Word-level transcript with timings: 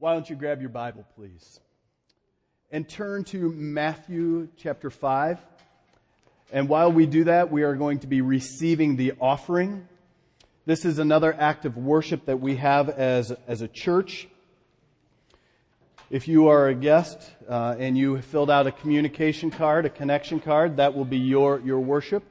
Why 0.00 0.14
don't 0.14 0.30
you 0.30 0.34
grab 0.34 0.62
your 0.62 0.70
Bible, 0.70 1.04
please? 1.14 1.60
And 2.70 2.88
turn 2.88 3.22
to 3.24 3.52
Matthew 3.52 4.48
chapter 4.56 4.88
5. 4.88 5.38
And 6.54 6.70
while 6.70 6.90
we 6.90 7.04
do 7.04 7.24
that, 7.24 7.52
we 7.52 7.64
are 7.64 7.74
going 7.74 7.98
to 7.98 8.06
be 8.06 8.22
receiving 8.22 8.96
the 8.96 9.12
offering. 9.20 9.86
This 10.64 10.86
is 10.86 10.98
another 10.98 11.34
act 11.38 11.66
of 11.66 11.76
worship 11.76 12.24
that 12.24 12.40
we 12.40 12.56
have 12.56 12.88
as, 12.88 13.30
as 13.46 13.60
a 13.60 13.68
church. 13.68 14.26
If 16.08 16.28
you 16.28 16.48
are 16.48 16.68
a 16.68 16.74
guest 16.74 17.30
uh, 17.46 17.76
and 17.78 17.98
you 17.98 18.22
filled 18.22 18.50
out 18.50 18.66
a 18.66 18.72
communication 18.72 19.50
card, 19.50 19.84
a 19.84 19.90
connection 19.90 20.40
card, 20.40 20.78
that 20.78 20.96
will 20.96 21.04
be 21.04 21.18
your, 21.18 21.60
your 21.60 21.80
worship. 21.80 22.24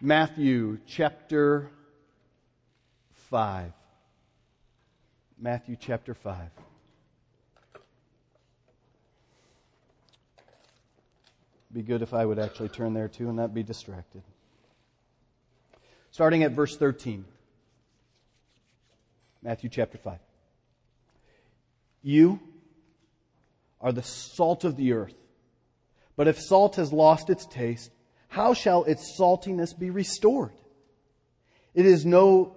Matthew 0.00 0.78
chapter 0.86 1.68
5. 3.32 3.72
Matthew 5.40 5.74
chapter 5.80 6.12
5. 6.12 6.50
Be 11.72 11.80
good 11.80 12.02
if 12.02 12.12
I 12.12 12.26
would 12.26 12.38
actually 12.38 12.68
turn 12.68 12.92
there 12.92 13.08
too 13.08 13.28
and 13.28 13.36
not 13.38 13.54
be 13.54 13.62
distracted. 13.62 14.20
Starting 16.10 16.42
at 16.42 16.52
verse 16.52 16.76
13. 16.76 17.24
Matthew 19.42 19.70
chapter 19.70 19.96
5. 19.96 20.18
You 22.02 22.38
are 23.80 23.92
the 23.92 24.02
salt 24.02 24.64
of 24.64 24.76
the 24.76 24.92
earth. 24.92 25.16
But 26.16 26.28
if 26.28 26.38
salt 26.38 26.76
has 26.76 26.92
lost 26.92 27.30
its 27.30 27.46
taste, 27.46 27.92
how 28.28 28.52
shall 28.52 28.84
its 28.84 29.18
saltiness 29.18 29.72
be 29.72 29.88
restored? 29.88 30.52
It 31.74 31.86
is 31.86 32.04
no, 32.04 32.56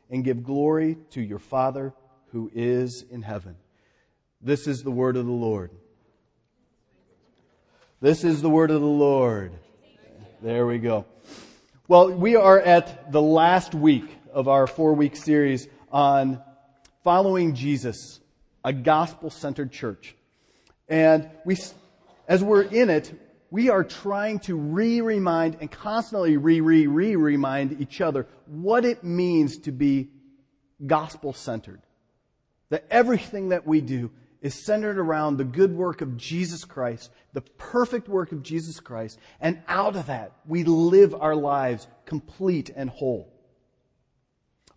and 0.11 0.23
give 0.23 0.43
glory 0.43 0.97
to 1.11 1.21
your 1.21 1.39
Father 1.39 1.93
who 2.31 2.51
is 2.53 3.03
in 3.09 3.21
heaven. 3.21 3.55
This 4.41 4.67
is 4.67 4.83
the 4.83 4.91
word 4.91 5.15
of 5.15 5.25
the 5.25 5.31
Lord. 5.31 5.71
This 8.01 8.23
is 8.23 8.41
the 8.41 8.49
word 8.49 8.71
of 8.71 8.81
the 8.81 8.87
Lord. 8.87 9.53
There 10.41 10.65
we 10.65 10.79
go. 10.79 11.05
Well, 11.87 12.11
we 12.11 12.35
are 12.35 12.59
at 12.59 13.11
the 13.11 13.21
last 13.21 13.73
week 13.73 14.17
of 14.33 14.47
our 14.47 14.67
four 14.67 14.93
week 14.93 15.15
series 15.15 15.67
on 15.91 16.41
following 17.03 17.55
Jesus, 17.55 18.19
a 18.63 18.73
gospel 18.73 19.29
centered 19.29 19.71
church. 19.71 20.15
And 20.89 21.29
we, 21.45 21.57
as 22.27 22.43
we're 22.43 22.63
in 22.63 22.89
it, 22.89 23.13
we 23.51 23.69
are 23.69 23.83
trying 23.83 24.39
to 24.39 24.55
re-remind 24.55 25.57
and 25.59 25.69
constantly 25.69 26.37
re-re-re-remind 26.37 27.81
each 27.81 27.99
other 27.99 28.25
what 28.47 28.85
it 28.85 29.03
means 29.03 29.57
to 29.59 29.71
be 29.71 30.09
gospel 30.87 31.33
centered. 31.33 31.81
That 32.69 32.85
everything 32.89 33.49
that 33.49 33.67
we 33.67 33.81
do 33.81 34.09
is 34.41 34.55
centered 34.55 34.97
around 34.97 35.35
the 35.35 35.43
good 35.43 35.75
work 35.75 36.01
of 36.01 36.15
Jesus 36.15 36.63
Christ, 36.63 37.11
the 37.33 37.41
perfect 37.41 38.07
work 38.07 38.31
of 38.31 38.41
Jesus 38.41 38.79
Christ, 38.79 39.19
and 39.41 39.61
out 39.67 39.97
of 39.97 40.07
that, 40.07 40.31
we 40.47 40.63
live 40.63 41.13
our 41.13 41.35
lives 41.35 41.87
complete 42.05 42.71
and 42.73 42.89
whole. 42.89 43.31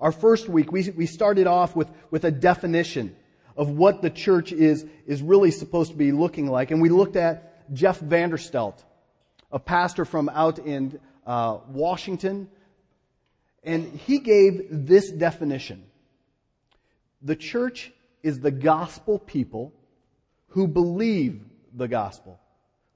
Our 0.01 0.13
first 0.13 0.49
week, 0.49 0.73
we, 0.73 0.91
we 0.91 1.07
started 1.07 1.47
off 1.47 1.77
with, 1.77 1.89
with 2.11 2.25
a 2.25 2.31
definition 2.33 3.15
of 3.57 3.71
what 3.71 4.03
the 4.03 4.11
church 4.11 4.51
is, 4.51 4.84
is 5.07 5.23
really 5.23 5.53
supposed 5.53 5.93
to 5.93 5.97
be 5.97 6.11
looking 6.11 6.49
like. 6.49 6.73
And 6.73 6.83
we 6.83 6.89
looked 6.89 7.15
at 7.15 7.53
Jeff 7.73 8.01
Vanderstelt, 8.01 8.83
a 9.51 9.59
pastor 9.59 10.05
from 10.05 10.29
out 10.29 10.59
in 10.59 10.99
uh, 11.27 11.59
Washington. 11.69 12.49
And 13.63 13.87
he 14.01 14.19
gave 14.19 14.67
this 14.71 15.11
definition. 15.11 15.85
The 17.23 17.37
church 17.37 17.93
is 18.23 18.41
the 18.41 18.51
gospel 18.51 19.19
people 19.19 19.73
who 20.49 20.69
believe 20.69 21.43
the 21.73 21.89
gospel, 21.89 22.39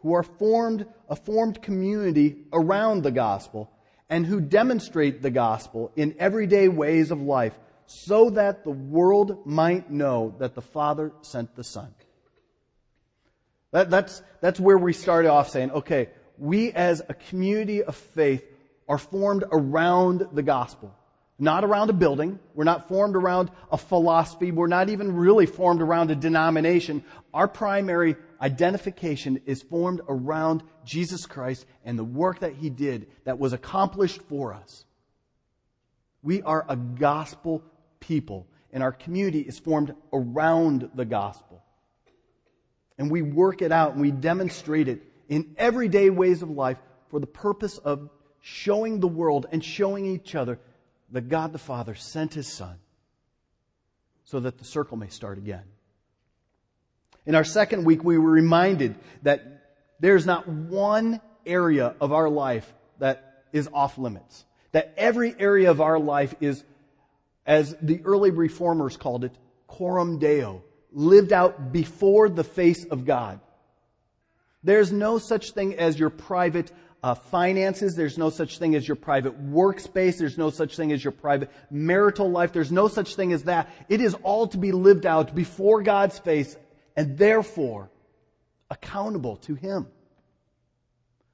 who 0.01 0.13
are 0.13 0.23
formed, 0.23 0.87
a 1.09 1.17
formed 1.17 1.63
community 1.63 2.45
around 2.53 3.03
the 3.03 3.11
gospel, 3.11 3.71
and 4.11 4.25
who 4.25 4.41
demonstrate 4.41 5.23
the 5.23 5.31
gospel 5.31 5.91
in 5.97 6.15
everyday 6.19 6.69
ways 6.69 7.11
of 7.11 7.21
life 7.21 7.59
so 7.87 8.31
that 8.31 8.65
the 8.65 8.71
world 8.71 9.47
might 9.47 9.91
know 9.91 10.35
that 10.39 10.55
the 10.55 10.63
Father 10.63 11.13
sent 11.23 11.55
the 11.57 11.65
Son. 11.65 11.93
That, 13.73 13.91
that's, 13.91 14.23
that's 14.41 14.59
where 14.59 14.79
we 14.79 14.93
started 14.93 15.31
off 15.31 15.51
saying, 15.51 15.71
okay, 15.73 16.09
we 16.39 16.73
as 16.73 17.03
a 17.09 17.15
community 17.15 17.83
of 17.83 17.97
faith 17.97 18.45
are 18.89 18.99
formed 18.99 19.45
around 19.53 20.29
the 20.33 20.43
gospel. 20.43 20.95
Not 21.39 21.65
around 21.65 21.91
a 21.91 21.93
building. 21.93 22.41
We're 22.55 22.65
not 22.65 22.89
formed 22.89 23.15
around 23.15 23.51
a 23.71 23.79
philosophy. 23.79 24.51
We're 24.51 24.67
not 24.67 24.89
even 24.89 25.15
really 25.15 25.47
formed 25.47 25.81
around 25.81 26.11
a 26.11 26.17
denomination. 26.17 27.05
Our 27.33 27.47
primary 27.47 28.17
identification 28.41 29.43
is 29.47 29.63
formed 29.63 30.01
around 30.09 30.65
Jesus 30.85 31.27
Christ 31.27 31.65
and 31.85 31.97
the 31.97 32.05
work 32.05 32.41
that 32.41 32.55
He 32.55 32.71
did 32.71 33.07
that 33.25 33.39
was 33.39 33.53
accomplished 33.53 34.21
for 34.23 34.53
us. 34.53 34.85
We 36.23 36.43
are 36.43 36.65
a 36.69 36.75
gospel 36.75 37.63
people, 38.01 38.49
and 38.73 38.83
our 38.83 38.93
community 38.93 39.41
is 39.41 39.61
formed 39.61 39.95
around 40.13 40.91
the 40.95 41.05
gospel. 41.05 41.63
And 42.99 43.11
we 43.11 43.23
work 43.23 43.63
it 43.63 43.73
out 43.73 43.93
and 43.93 44.01
we 44.01 44.11
demonstrate 44.11 44.89
it 44.89 45.03
in 45.29 45.55
everyday 45.57 46.11
ways 46.11 46.43
of 46.43 46.51
life 46.51 46.79
for 47.11 47.21
the 47.21 47.27
purpose 47.27 47.79
of 47.79 48.11
showing 48.41 49.01
the 49.01 49.09
world 49.09 49.47
and 49.51 49.65
showing 49.65 50.07
each 50.07 50.35
other 50.35 50.59
that 51.11 51.29
God 51.29 51.53
the 51.53 51.59
Father 51.59 51.95
sent 51.95 52.35
His 52.35 52.53
Son 52.53 52.77
so 54.25 54.41
that 54.41 54.59
the 54.59 54.65
circle 54.65 54.97
may 54.97 55.09
start 55.09 55.39
again. 55.39 55.65
In 57.25 57.35
our 57.35 57.45
second 57.45 57.85
week, 57.85 58.05
we 58.05 58.19
were 58.19 58.31
reminded 58.31 58.97
that 59.23 59.75
there's 60.01 60.27
not 60.27 60.49
one 60.49 61.21
area 61.47 61.95
of 62.01 62.13
our 62.13 62.29
life 62.29 62.73
that 62.99 63.45
is 63.53 63.69
off 63.73 63.99
limits. 63.99 64.45
That 64.73 64.95
every 64.97 65.35
area 65.39 65.71
of 65.71 65.81
our 65.81 65.99
life 65.99 66.35
is, 66.41 66.63
as 67.47 67.75
the 67.81 68.03
early 68.05 68.31
reformers 68.31 68.97
called 68.97 69.25
it, 69.25 69.33
coram 69.67 70.19
deo, 70.19 70.63
lived 70.93 71.33
out 71.33 71.73
before 71.73 72.29
the 72.29 72.45
face 72.45 72.85
of 72.85 73.05
God. 73.05 73.41
There's 74.63 74.91
no 74.93 75.19
such 75.19 75.53
thing 75.53 75.79
as 75.79 75.99
your 75.99 76.11
private 76.11 76.73
uh, 77.03 77.15
finances. 77.15 77.95
There's 77.95 78.19
no 78.19 78.31
such 78.31 78.59
thing 78.59 78.75
as 78.75 78.87
your 78.87 78.97
private 78.97 79.41
workspace. 79.51 80.19
There's 80.19 80.39
no 80.39 80.51
such 80.51 80.77
thing 80.77 80.93
as 80.93 81.03
your 81.03 81.13
private 81.13 81.51
marital 81.71 82.31
life. 82.31 82.53
There's 82.53 82.73
no 82.73 82.89
such 82.89 83.15
thing 83.15 83.33
as 83.33 83.45
that. 83.45 83.69
It 83.89 84.01
is 84.01 84.15
all 84.23 84.49
to 84.49 84.59
be 84.59 84.73
lived 84.73 85.07
out 85.07 85.35
before 85.35 85.83
God's 85.83 86.19
face 86.19 86.57
and 86.97 87.17
therefore 87.17 87.91
accountable 88.71 89.37
to 89.37 89.55
Him. 89.55 89.87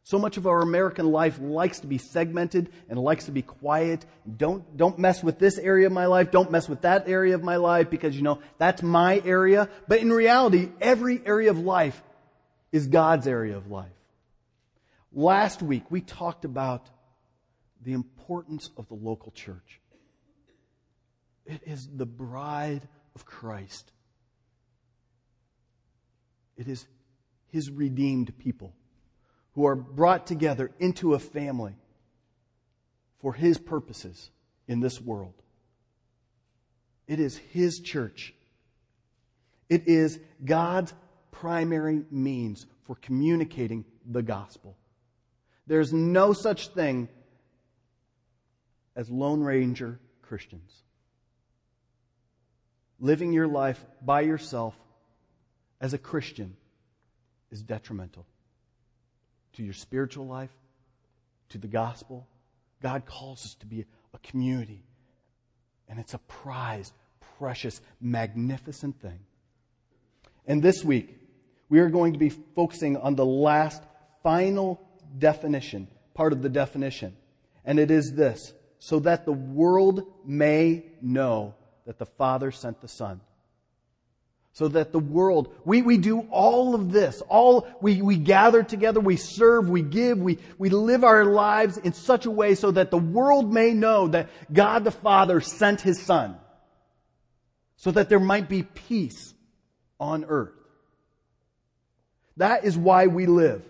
So 0.07 0.19
much 0.19 0.37
of 0.37 0.47
our 0.47 0.61
American 0.61 1.11
life 1.11 1.39
likes 1.41 1.81
to 1.81 1.87
be 1.87 1.97
segmented 1.97 2.71
and 2.91 2.99
likes 2.99 3.25
to 3.25 3.33
be 3.33 3.41
quiet. 3.41 4.05
Don't, 4.37 4.77
don't 4.77 4.99
mess 4.99 5.25
with 5.25 5.39
this 5.39 5.57
area 5.57 5.87
of 5.87 5.95
my 5.95 6.05
life. 6.05 6.31
Don't 6.31 6.51
mess 6.51 6.69
with 6.69 6.83
that 6.83 7.09
area 7.09 7.35
of 7.35 7.43
my 7.43 7.57
life 7.57 7.89
because, 7.89 8.15
you 8.15 8.21
know, 8.21 8.41
that's 8.59 8.83
my 8.83 9.23
area. 9.25 9.71
But 9.89 10.01
in 10.01 10.13
reality, 10.13 10.69
every 10.79 11.23
area 11.25 11.51
of 11.51 11.59
life 11.59 12.03
is 12.71 12.87
God's 12.87 13.27
area 13.27 13.57
of 13.57 13.71
life. 13.71 13.89
Last 15.11 15.63
week, 15.63 15.91
we 15.91 16.03
talked 16.03 16.45
about 16.45 16.87
the 17.81 17.95
importance 17.95 18.69
of 18.77 18.87
the 18.89 18.95
local 18.95 19.33
church. 19.33 19.81
It 21.47 21.63
is 21.65 21.89
the 21.89 22.07
bride 22.07 22.87
of 23.15 23.25
Christ. 23.25 23.91
It 26.59 26.69
is 26.69 26.85
his 27.47 27.71
redeemed 27.71 28.37
people 28.39 28.75
who 29.55 29.67
are 29.67 29.77
brought 29.77 30.27
together 30.27 30.71
into 30.79 31.15
a 31.15 31.19
family 31.19 31.75
for 33.21 33.33
his 33.33 33.59
purposes 33.59 34.31
in 34.67 34.81
this 34.81 35.01
world. 35.01 35.35
It 37.07 37.21
is 37.21 37.37
his 37.37 37.81
church. 37.81 38.35
It 39.69 39.89
is 39.89 40.19
God's 40.45 40.93
primary 41.31 42.05
means 42.11 42.67
for 42.83 42.97
communicating 42.97 43.85
the 44.05 44.23
gospel. 44.23 44.77
There's 45.67 45.93
no 45.93 46.33
such 46.33 46.69
thing 46.69 47.09
as 48.97 49.11
Lone 49.11 49.41
Ranger 49.41 49.99
Christians. 50.23 50.83
living 53.01 53.33
your 53.33 53.49
life 53.49 53.85
by 54.01 54.23
yourself 54.23 54.75
as 55.81 55.93
a 55.93 55.99
Christian 55.99 56.57
is 57.51 57.61
detrimental 57.61 58.25
to 59.55 59.63
your 59.63 59.75
spiritual 59.75 60.27
life, 60.27 60.51
to 61.51 61.59
the 61.59 61.69
gospel. 61.69 62.27
God 62.83 63.07
calls 63.07 63.45
us 63.45 63.55
to 63.61 63.67
be 63.67 63.85
a 64.13 64.19
community, 64.19 64.85
and 65.89 65.99
it's 65.99 66.15
a 66.15 66.19
prized, 66.19 66.93
precious, 67.39 67.81
magnificent 68.01 69.01
thing. 69.01 69.21
And 70.47 70.63
this 70.63 70.85
week, 70.85 71.19
we 71.69 71.81
are 71.81 71.89
going 71.89 72.13
to 72.13 72.19
be 72.19 72.29
focusing 72.29 72.97
on 72.97 73.15
the 73.15 73.25
last, 73.25 73.83
final 74.23 74.81
definition, 75.19 75.89
part 76.15 76.33
of 76.33 76.43
the 76.43 76.49
definition. 76.49 77.17
And 77.65 77.79
it 77.79 77.91
is 77.91 78.13
this 78.13 78.53
so 78.79 78.99
that 79.01 79.25
the 79.25 79.33
world 79.33 80.03
may 80.25 80.85
know 81.01 81.55
that 81.87 81.99
the 81.99 82.07
Father 82.07 82.51
sent 82.51 82.81
the 82.81 82.89
Son. 82.89 83.21
So 84.55 84.69
that 84.69 84.93
the 84.93 85.01
world, 85.01 85.53
we, 85.65 85.83
we 85.83 85.99
do 85.99 86.21
all 86.31 86.77
of 86.77 86.93
this, 86.93 87.21
all, 87.29 87.67
we, 87.81 88.01
we 88.01 88.17
gather 88.17 88.63
together, 88.63 89.01
we 89.01 89.17
serve, 89.17 89.69
we 89.69 89.83
give, 89.83 90.19
we, 90.19 90.39
we 90.59 90.71
live 90.71 91.03
our 91.03 91.25
lives 91.25 91.77
in 91.77 91.93
such 91.93 92.25
a 92.25 92.31
way 92.31 92.55
so 92.55 92.71
that 92.71 92.93
the 92.93 92.97
world 92.97 93.53
may 93.53 93.73
know 93.75 94.07
that 94.09 94.31
God 94.53 94.85
the 94.85 94.93
Father 94.93 95.41
sent 95.41 95.81
His 95.81 96.01
Son. 96.01 96.37
So 97.77 97.91
that 97.91 98.09
there 98.09 98.21
might 98.21 98.49
be 98.49 98.63
peace 98.63 99.35
on 99.99 100.25
earth. 100.25 100.55
That 102.37 102.65
is 102.65 102.79
why 102.79 103.09
we 103.09 103.27
live. 103.27 103.63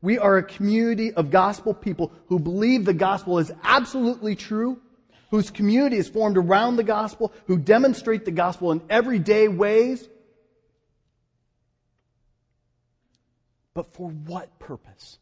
We 0.00 0.18
are 0.18 0.38
a 0.38 0.44
community 0.44 1.12
of 1.12 1.30
gospel 1.30 1.74
people 1.74 2.12
who 2.28 2.38
believe 2.38 2.84
the 2.84 2.94
gospel 2.94 3.38
is 3.38 3.52
absolutely 3.64 4.36
true, 4.36 4.80
whose 5.30 5.50
community 5.50 5.96
is 5.96 6.08
formed 6.08 6.38
around 6.38 6.76
the 6.76 6.84
gospel, 6.84 7.32
who 7.46 7.58
demonstrate 7.58 8.24
the 8.24 8.30
gospel 8.30 8.70
in 8.70 8.80
everyday 8.88 9.48
ways. 9.48 10.08
But 13.74 13.92
for 13.94 14.10
what 14.10 14.58
purpose? 14.58 15.18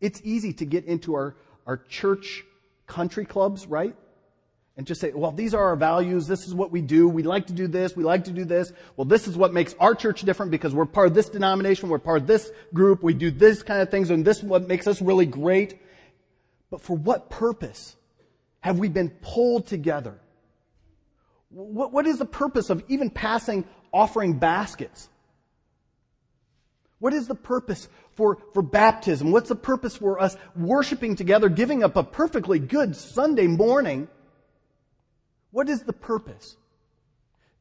It's 0.00 0.20
easy 0.22 0.52
to 0.54 0.64
get 0.64 0.84
into 0.84 1.14
our, 1.14 1.36
our 1.66 1.76
church 1.76 2.44
country 2.86 3.24
clubs, 3.24 3.66
right? 3.66 3.96
and 4.78 4.86
just 4.86 5.00
say, 5.00 5.10
well, 5.12 5.32
these 5.32 5.54
are 5.54 5.64
our 5.64 5.76
values. 5.76 6.28
This 6.28 6.46
is 6.46 6.54
what 6.54 6.70
we 6.70 6.80
do. 6.80 7.08
We 7.08 7.24
like 7.24 7.48
to 7.48 7.52
do 7.52 7.66
this. 7.66 7.96
We 7.96 8.04
like 8.04 8.24
to 8.24 8.30
do 8.30 8.44
this. 8.44 8.72
Well, 8.96 9.06
this 9.06 9.26
is 9.26 9.36
what 9.36 9.52
makes 9.52 9.74
our 9.80 9.92
church 9.92 10.22
different 10.22 10.52
because 10.52 10.72
we're 10.72 10.86
part 10.86 11.08
of 11.08 11.14
this 11.14 11.28
denomination. 11.28 11.88
We're 11.88 11.98
part 11.98 12.22
of 12.22 12.28
this 12.28 12.52
group. 12.72 13.02
We 13.02 13.12
do 13.12 13.32
this 13.32 13.64
kind 13.64 13.82
of 13.82 13.90
things 13.90 14.10
and 14.10 14.24
this 14.24 14.38
is 14.38 14.44
what 14.44 14.68
makes 14.68 14.86
us 14.86 15.02
really 15.02 15.26
great. 15.26 15.80
But 16.70 16.80
for 16.80 16.96
what 16.96 17.28
purpose 17.28 17.96
have 18.60 18.78
we 18.78 18.88
been 18.88 19.10
pulled 19.10 19.66
together? 19.66 20.20
What, 21.48 21.92
what 21.92 22.06
is 22.06 22.18
the 22.18 22.24
purpose 22.24 22.70
of 22.70 22.84
even 22.86 23.10
passing 23.10 23.66
offering 23.92 24.34
baskets? 24.34 25.08
What 26.98 27.14
is 27.14 27.28
the 27.28 27.34
purpose 27.34 27.88
for, 28.14 28.38
for 28.54 28.62
baptism? 28.62 29.30
What's 29.30 29.48
the 29.48 29.54
purpose 29.54 29.96
for 29.96 30.20
us 30.20 30.36
worshiping 30.56 31.14
together, 31.16 31.48
giving 31.48 31.84
up 31.84 31.96
a 31.96 32.02
perfectly 32.02 32.58
good 32.58 32.96
Sunday 32.96 33.46
morning 33.46 34.08
what 35.50 35.68
is 35.68 35.82
the 35.82 35.92
purpose? 35.92 36.56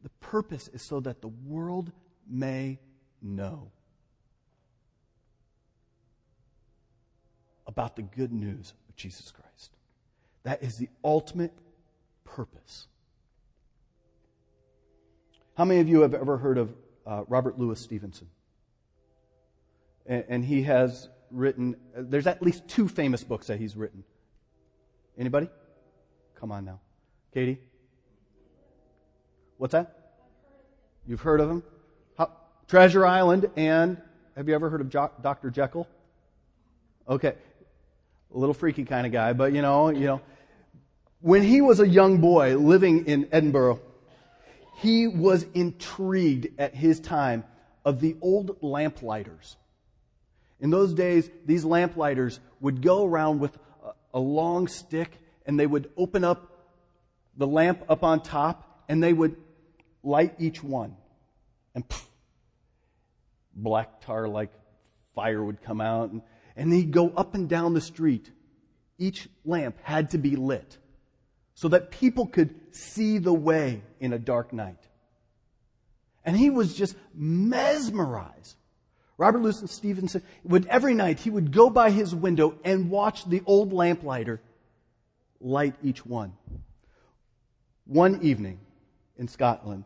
The 0.03 0.09
purpose 0.19 0.67
is 0.73 0.81
so 0.81 0.99
that 1.01 1.21
the 1.21 1.27
world 1.27 1.91
may 2.29 2.79
know 3.21 3.71
about 7.65 7.95
the 7.95 8.01
good 8.01 8.31
news 8.31 8.73
of 8.89 8.95
Jesus 8.95 9.31
Christ. 9.31 9.71
That 10.43 10.63
is 10.63 10.77
the 10.77 10.89
ultimate 11.03 11.53
purpose. 12.23 12.87
How 15.55 15.65
many 15.65 15.79
of 15.79 15.89
you 15.89 16.01
have 16.01 16.13
ever 16.13 16.37
heard 16.37 16.57
of 16.57 16.75
uh, 17.05 17.23
Robert 17.27 17.57
Louis 17.57 17.79
Stevenson? 17.79 18.29
And, 20.07 20.43
he 20.43 20.63
has 20.63 21.09
written, 21.31 21.75
there's 21.95 22.27
at 22.27 22.41
least 22.41 22.67
two 22.67 22.87
famous 22.87 23.23
books 23.23 23.47
that 23.47 23.59
he's 23.59 23.75
written. 23.75 24.03
Anybody? 25.17 25.49
Come 26.39 26.51
on 26.51 26.63
now. 26.63 26.79
Katie? 27.33 27.59
What's 29.57 29.73
that? 29.73 30.13
You've 31.05 31.21
heard 31.21 31.41
of 31.41 31.49
him? 31.49 31.63
How, 32.17 32.31
Treasure 32.67 33.05
Island 33.05 33.49
and 33.55 33.97
have 34.35 34.47
you 34.47 34.55
ever 34.55 34.69
heard 34.69 34.81
of 34.81 34.89
jo- 34.89 35.11
Dr. 35.21 35.49
Jekyll? 35.49 35.87
Okay. 37.09 37.33
A 38.33 38.37
little 38.37 38.53
freaky 38.53 38.83
kind 38.83 39.05
of 39.05 39.11
guy, 39.11 39.33
but 39.33 39.53
you 39.53 39.61
know, 39.61 39.89
you 39.89 40.05
know, 40.05 40.21
when 41.21 41.41
he 41.41 41.61
was 41.61 41.79
a 41.79 41.87
young 41.87 42.19
boy 42.19 42.55
living 42.57 43.07
in 43.07 43.27
Edinburgh, 43.31 43.81
he 44.75 45.07
was 45.07 45.45
intrigued 45.53 46.47
at 46.59 46.75
his 46.75 46.99
time 46.99 47.43
of 47.83 47.99
the 47.99 48.15
old 48.21 48.61
lamplighters. 48.61 49.57
In 50.59 50.69
those 50.69 50.93
days, 50.93 51.29
these 51.45 51.63
lamplighters 51.63 52.39
would 52.59 52.81
go 52.81 53.05
around 53.05 53.39
with 53.39 53.57
a, 54.13 54.19
long 54.19 54.67
stick 54.67 55.11
and 55.45 55.59
they 55.59 55.67
would 55.67 55.91
open 55.95 56.23
up 56.23 56.51
the 57.35 57.45
lamp 57.45 57.83
up 57.87 58.03
on 58.03 58.21
top 58.21 58.83
and 58.89 59.03
they 59.03 59.13
would 59.13 59.35
light 60.01 60.33
each 60.39 60.63
one. 60.63 60.95
And 61.75 61.87
pff, 61.87 62.03
black 63.53 64.01
tar 64.01 64.27
like 64.27 64.51
fire 65.13 65.43
would 65.43 65.61
come 65.61 65.81
out. 65.81 66.09
And, 66.09 66.23
and 66.55 66.73
he'd 66.73 66.91
go 66.91 67.09
up 67.09 67.35
and 67.35 67.47
down 67.47 67.75
the 67.75 67.81
street. 67.81 68.31
Each 68.97 69.29
lamp 69.45 69.77
had 69.83 70.09
to 70.11 70.17
be 70.17 70.35
lit 70.35 70.77
so 71.53 71.67
that 71.67 71.91
people 71.91 72.25
could 72.25 72.55
see 72.71 73.19
the 73.19 73.33
way 73.33 73.81
in 73.99 74.13
a 74.13 74.19
dark 74.19 74.53
night. 74.53 74.87
And 76.23 76.35
he 76.35 76.49
was 76.49 76.75
just 76.75 76.95
mesmerized. 77.13 78.55
Robert 79.17 79.39
Louis 79.39 79.63
Stevenson 79.71 80.21
would 80.43 80.67
every 80.67 80.93
night 80.93 81.19
he 81.19 81.29
would 81.29 81.51
go 81.51 81.69
by 81.69 81.89
his 81.89 82.13
window 82.13 82.57
and 82.63 82.89
watch 82.89 83.25
the 83.25 83.41
old 83.45 83.73
lamplighter 83.73 84.41
light 85.39 85.75
each 85.83 86.05
one. 86.05 86.33
One 87.85 88.21
evening 88.21 88.59
in 89.17 89.27
Scotland, 89.27 89.85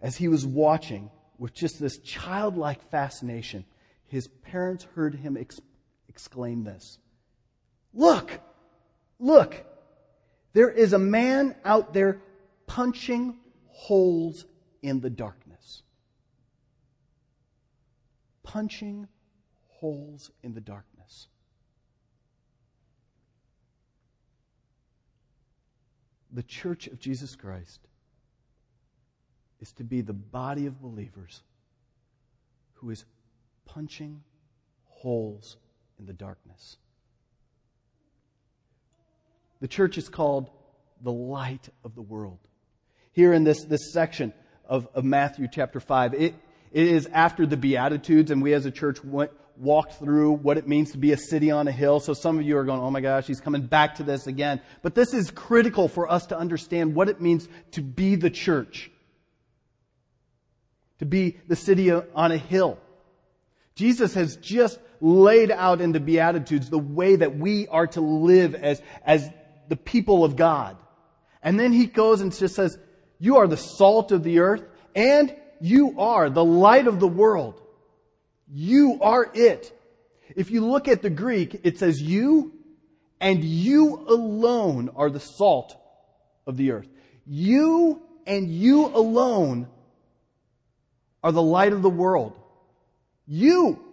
as 0.00 0.16
he 0.16 0.28
was 0.28 0.46
watching 0.46 1.10
with 1.38 1.52
just 1.52 1.78
this 1.78 1.98
childlike 1.98 2.90
fascination, 2.90 3.64
his 4.06 4.28
parents 4.28 4.86
heard 4.94 5.14
him 5.14 5.36
ex- 5.36 5.60
exclaim 6.08 6.64
this 6.64 6.98
Look! 7.92 8.40
Look! 9.18 9.64
There 10.52 10.70
is 10.70 10.92
a 10.92 10.98
man 10.98 11.54
out 11.64 11.92
there 11.92 12.20
punching 12.66 13.36
holes 13.68 14.44
in 14.82 15.00
the 15.00 15.10
darkness. 15.10 15.47
Punching 18.48 19.06
holes 19.68 20.30
in 20.42 20.54
the 20.54 20.60
darkness. 20.60 21.28
The 26.32 26.42
Church 26.42 26.86
of 26.86 26.98
Jesus 26.98 27.36
Christ 27.36 27.80
is 29.60 29.72
to 29.72 29.84
be 29.84 30.00
the 30.00 30.14
body 30.14 30.64
of 30.64 30.80
believers 30.80 31.42
who 32.74 32.88
is 32.88 33.04
punching 33.66 34.22
holes 34.86 35.58
in 35.98 36.06
the 36.06 36.14
darkness. 36.14 36.78
The 39.60 39.68
church 39.68 39.98
is 39.98 40.08
called 40.08 40.48
the 41.02 41.12
light 41.12 41.68
of 41.84 41.94
the 41.94 42.02
world. 42.02 42.38
Here 43.12 43.34
in 43.34 43.44
this, 43.44 43.64
this 43.64 43.92
section 43.92 44.32
of, 44.64 44.88
of 44.94 45.04
Matthew 45.04 45.48
chapter 45.50 45.80
5, 45.80 46.14
it, 46.14 46.34
it 46.72 46.86
is 46.86 47.06
after 47.12 47.46
the 47.46 47.56
Beatitudes, 47.56 48.30
and 48.30 48.42
we 48.42 48.52
as 48.52 48.66
a 48.66 48.70
church 48.70 49.02
went, 49.04 49.30
walked 49.56 49.94
through 49.94 50.32
what 50.32 50.58
it 50.58 50.68
means 50.68 50.92
to 50.92 50.98
be 50.98 51.12
a 51.12 51.16
city 51.16 51.50
on 51.50 51.66
a 51.66 51.72
hill. 51.72 52.00
So 52.00 52.14
some 52.14 52.38
of 52.38 52.44
you 52.44 52.56
are 52.58 52.64
going, 52.64 52.80
oh 52.80 52.90
my 52.90 53.00
gosh, 53.00 53.26
he's 53.26 53.40
coming 53.40 53.62
back 53.62 53.96
to 53.96 54.02
this 54.02 54.26
again. 54.26 54.60
But 54.82 54.94
this 54.94 55.14
is 55.14 55.30
critical 55.30 55.88
for 55.88 56.10
us 56.10 56.26
to 56.26 56.38
understand 56.38 56.94
what 56.94 57.08
it 57.08 57.20
means 57.20 57.48
to 57.72 57.82
be 57.82 58.14
the 58.14 58.30
church 58.30 58.90
to 60.98 61.06
be 61.06 61.38
the 61.46 61.56
city 61.56 61.90
on 61.92 62.32
a 62.32 62.36
hill. 62.36 62.78
Jesus 63.74 64.14
has 64.14 64.36
just 64.36 64.78
laid 65.00 65.50
out 65.50 65.80
in 65.80 65.92
the 65.92 66.00
Beatitudes 66.00 66.68
the 66.68 66.78
way 66.78 67.16
that 67.16 67.38
we 67.38 67.68
are 67.68 67.86
to 67.88 68.00
live 68.00 68.54
as, 68.54 68.82
as 69.04 69.28
the 69.68 69.76
people 69.76 70.24
of 70.24 70.34
God. 70.34 70.76
And 71.42 71.58
then 71.58 71.72
he 71.72 71.86
goes 71.86 72.20
and 72.20 72.36
just 72.36 72.56
says, 72.56 72.76
you 73.20 73.36
are 73.36 73.46
the 73.46 73.56
salt 73.56 74.10
of 74.10 74.24
the 74.24 74.40
earth 74.40 74.64
and 74.94 75.34
you 75.60 75.98
are 76.00 76.30
the 76.30 76.44
light 76.44 76.86
of 76.86 77.00
the 77.00 77.08
world. 77.08 77.60
You 78.50 78.98
are 79.02 79.30
it. 79.34 79.72
If 80.36 80.50
you 80.50 80.64
look 80.66 80.88
at 80.88 81.02
the 81.02 81.10
Greek, 81.10 81.60
it 81.64 81.78
says 81.78 82.00
you 82.00 82.52
and 83.20 83.42
you 83.42 84.04
alone 84.08 84.90
are 84.94 85.10
the 85.10 85.20
salt 85.20 85.76
of 86.46 86.56
the 86.56 86.72
earth. 86.72 86.88
You 87.26 88.02
and 88.26 88.48
you 88.48 88.86
alone 88.86 89.68
are 91.22 91.32
the 91.32 91.42
light 91.42 91.72
of 91.72 91.82
the 91.82 91.90
world. 91.90 92.38
You, 93.26 93.84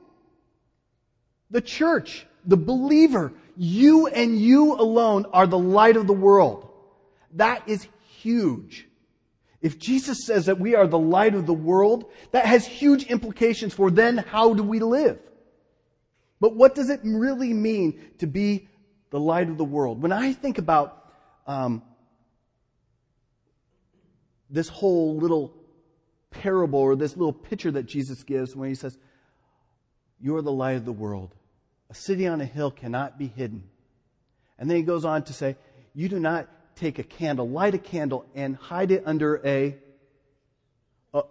the 1.49 1.61
church, 1.61 2.25
the 2.45 2.57
believer, 2.57 3.33
you 3.57 4.07
and 4.07 4.39
you 4.39 4.75
alone 4.75 5.25
are 5.33 5.47
the 5.47 5.57
light 5.57 5.97
of 5.97 6.07
the 6.07 6.13
world. 6.13 6.69
That 7.33 7.67
is 7.67 7.87
huge. 8.19 8.87
If 9.65 9.79
Jesus 9.79 10.27
says 10.27 10.45
that 10.45 10.59
we 10.59 10.75
are 10.75 10.85
the 10.85 10.99
light 10.99 11.33
of 11.33 11.47
the 11.47 11.53
world, 11.53 12.11
that 12.29 12.45
has 12.45 12.67
huge 12.67 13.05
implications 13.05 13.73
for 13.73 13.89
then 13.89 14.17
how 14.17 14.53
do 14.53 14.61
we 14.61 14.77
live? 14.77 15.17
But 16.39 16.55
what 16.55 16.75
does 16.75 16.91
it 16.91 16.99
really 17.03 17.51
mean 17.51 17.99
to 18.19 18.27
be 18.27 18.69
the 19.09 19.19
light 19.19 19.49
of 19.49 19.57
the 19.57 19.65
world? 19.65 20.03
When 20.03 20.11
I 20.11 20.33
think 20.33 20.59
about 20.59 21.09
um, 21.47 21.81
this 24.51 24.67
whole 24.67 25.17
little 25.17 25.51
parable 26.29 26.77
or 26.77 26.95
this 26.95 27.17
little 27.17 27.33
picture 27.33 27.71
that 27.71 27.87
Jesus 27.87 28.21
gives 28.21 28.55
when 28.55 28.69
he 28.69 28.75
says, 28.75 28.99
You 30.21 30.35
are 30.35 30.43
the 30.43 30.51
light 30.51 30.75
of 30.75 30.85
the 30.85 30.93
world. 30.93 31.33
A 31.89 31.95
city 31.95 32.27
on 32.27 32.39
a 32.39 32.45
hill 32.45 32.69
cannot 32.69 33.17
be 33.17 33.25
hidden. 33.25 33.63
And 34.59 34.69
then 34.69 34.77
he 34.77 34.83
goes 34.83 35.05
on 35.05 35.23
to 35.23 35.33
say, 35.33 35.57
You 35.95 36.07
do 36.07 36.19
not 36.19 36.47
take 36.75 36.99
a 36.99 37.03
candle, 37.03 37.49
light 37.49 37.73
a 37.73 37.77
candle, 37.77 38.25
and 38.35 38.55
hide 38.55 38.91
it 38.91 39.03
under 39.05 39.41
a. 39.45 39.75
Uh, 41.13 41.21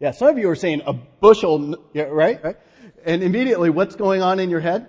yeah, 0.00 0.10
some 0.10 0.28
of 0.28 0.38
you 0.38 0.48
are 0.50 0.56
saying 0.56 0.82
a 0.86 0.92
bushel, 0.92 1.76
yeah, 1.92 2.04
right? 2.04 2.42
right? 2.42 2.56
And 3.04 3.22
immediately, 3.22 3.70
what's 3.70 3.96
going 3.96 4.22
on 4.22 4.40
in 4.40 4.50
your 4.50 4.60
head? 4.60 4.88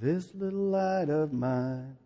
This 0.00 0.32
little 0.34 0.70
light 0.70 1.08
of 1.08 1.32
mine, 1.32 1.96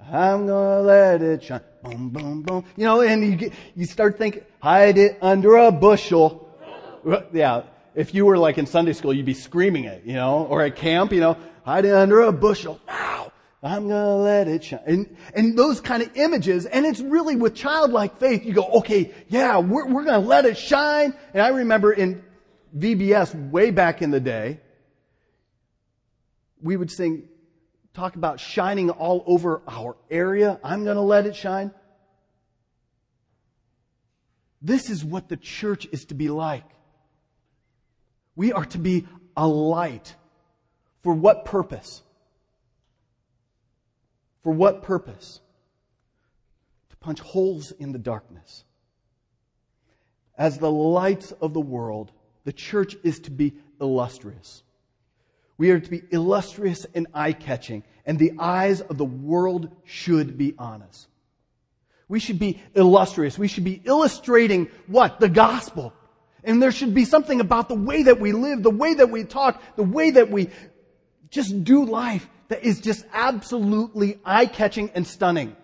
I'm 0.00 0.46
gonna 0.46 0.80
let 0.80 1.22
it 1.22 1.42
shine. 1.42 1.60
Boom, 1.82 2.08
boom, 2.10 2.42
boom. 2.42 2.64
You 2.76 2.84
know, 2.84 3.00
and 3.02 3.24
you 3.24 3.36
get, 3.36 3.52
you 3.74 3.86
start 3.86 4.18
thinking, 4.18 4.42
hide 4.60 4.98
it 4.98 5.18
under 5.20 5.56
a 5.56 5.72
bushel. 5.72 6.42
Yeah, 7.32 7.62
if 7.94 8.14
you 8.14 8.26
were 8.26 8.36
like 8.36 8.58
in 8.58 8.66
Sunday 8.66 8.92
school, 8.92 9.14
you'd 9.14 9.26
be 9.26 9.34
screaming 9.34 9.84
it, 9.84 10.04
you 10.04 10.14
know, 10.14 10.46
or 10.46 10.62
at 10.62 10.76
camp, 10.76 11.12
you 11.12 11.20
know, 11.20 11.36
hide 11.64 11.84
it 11.84 11.94
under 11.94 12.22
a 12.22 12.32
bushel. 12.32 12.80
I'm 13.66 13.88
gonna 13.88 14.16
let 14.16 14.46
it 14.46 14.64
shine. 14.64 14.80
And, 14.86 15.16
and 15.34 15.58
those 15.58 15.80
kind 15.80 16.02
of 16.02 16.16
images, 16.16 16.66
and 16.66 16.86
it's 16.86 17.00
really 17.00 17.34
with 17.34 17.54
childlike 17.54 18.18
faith, 18.18 18.44
you 18.44 18.52
go, 18.52 18.64
okay, 18.64 19.12
yeah, 19.28 19.58
we're, 19.58 19.86
we're 19.88 20.04
gonna 20.04 20.24
let 20.24 20.44
it 20.44 20.56
shine. 20.56 21.14
And 21.34 21.42
I 21.42 21.48
remember 21.48 21.92
in 21.92 22.22
VBS 22.76 23.50
way 23.50 23.72
back 23.72 24.02
in 24.02 24.12
the 24.12 24.20
day, 24.20 24.60
we 26.62 26.76
would 26.76 26.90
sing, 26.90 27.28
talk 27.92 28.14
about 28.14 28.38
shining 28.38 28.90
all 28.90 29.24
over 29.26 29.62
our 29.66 29.96
area. 30.10 30.60
I'm 30.62 30.84
gonna 30.84 31.02
let 31.02 31.26
it 31.26 31.34
shine. 31.34 31.72
This 34.62 34.90
is 34.90 35.04
what 35.04 35.28
the 35.28 35.36
church 35.36 35.88
is 35.90 36.04
to 36.06 36.14
be 36.14 36.28
like. 36.28 36.64
We 38.36 38.52
are 38.52 38.64
to 38.66 38.78
be 38.78 39.06
a 39.36 39.46
light. 39.46 40.14
For 41.02 41.14
what 41.14 41.44
purpose? 41.44 42.02
For 44.46 44.52
what 44.52 44.84
purpose? 44.84 45.40
To 46.90 46.96
punch 46.98 47.18
holes 47.18 47.72
in 47.72 47.90
the 47.90 47.98
darkness. 47.98 48.62
As 50.38 50.58
the 50.58 50.70
lights 50.70 51.32
of 51.32 51.52
the 51.52 51.60
world, 51.60 52.12
the 52.44 52.52
church 52.52 52.94
is 53.02 53.18
to 53.22 53.32
be 53.32 53.54
illustrious. 53.80 54.62
We 55.58 55.72
are 55.72 55.80
to 55.80 55.90
be 55.90 56.04
illustrious 56.12 56.86
and 56.94 57.08
eye 57.12 57.32
catching, 57.32 57.82
and 58.04 58.20
the 58.20 58.34
eyes 58.38 58.80
of 58.82 58.98
the 58.98 59.04
world 59.04 59.68
should 59.84 60.38
be 60.38 60.54
on 60.60 60.80
us. 60.82 61.08
We 62.06 62.20
should 62.20 62.38
be 62.38 62.62
illustrious. 62.76 63.36
We 63.36 63.48
should 63.48 63.64
be 63.64 63.82
illustrating 63.84 64.68
what? 64.86 65.18
The 65.18 65.28
gospel. 65.28 65.92
And 66.44 66.62
there 66.62 66.70
should 66.70 66.94
be 66.94 67.04
something 67.04 67.40
about 67.40 67.68
the 67.68 67.74
way 67.74 68.04
that 68.04 68.20
we 68.20 68.30
live, 68.30 68.62
the 68.62 68.70
way 68.70 68.94
that 68.94 69.10
we 69.10 69.24
talk, 69.24 69.60
the 69.74 69.82
way 69.82 70.12
that 70.12 70.30
we 70.30 70.50
just 71.30 71.64
do 71.64 71.84
life 71.84 72.28
that 72.48 72.64
is 72.64 72.80
just 72.80 73.04
absolutely 73.12 74.18
eye 74.24 74.46
catching 74.46 74.90
and 74.94 75.06
stunning. 75.06 75.56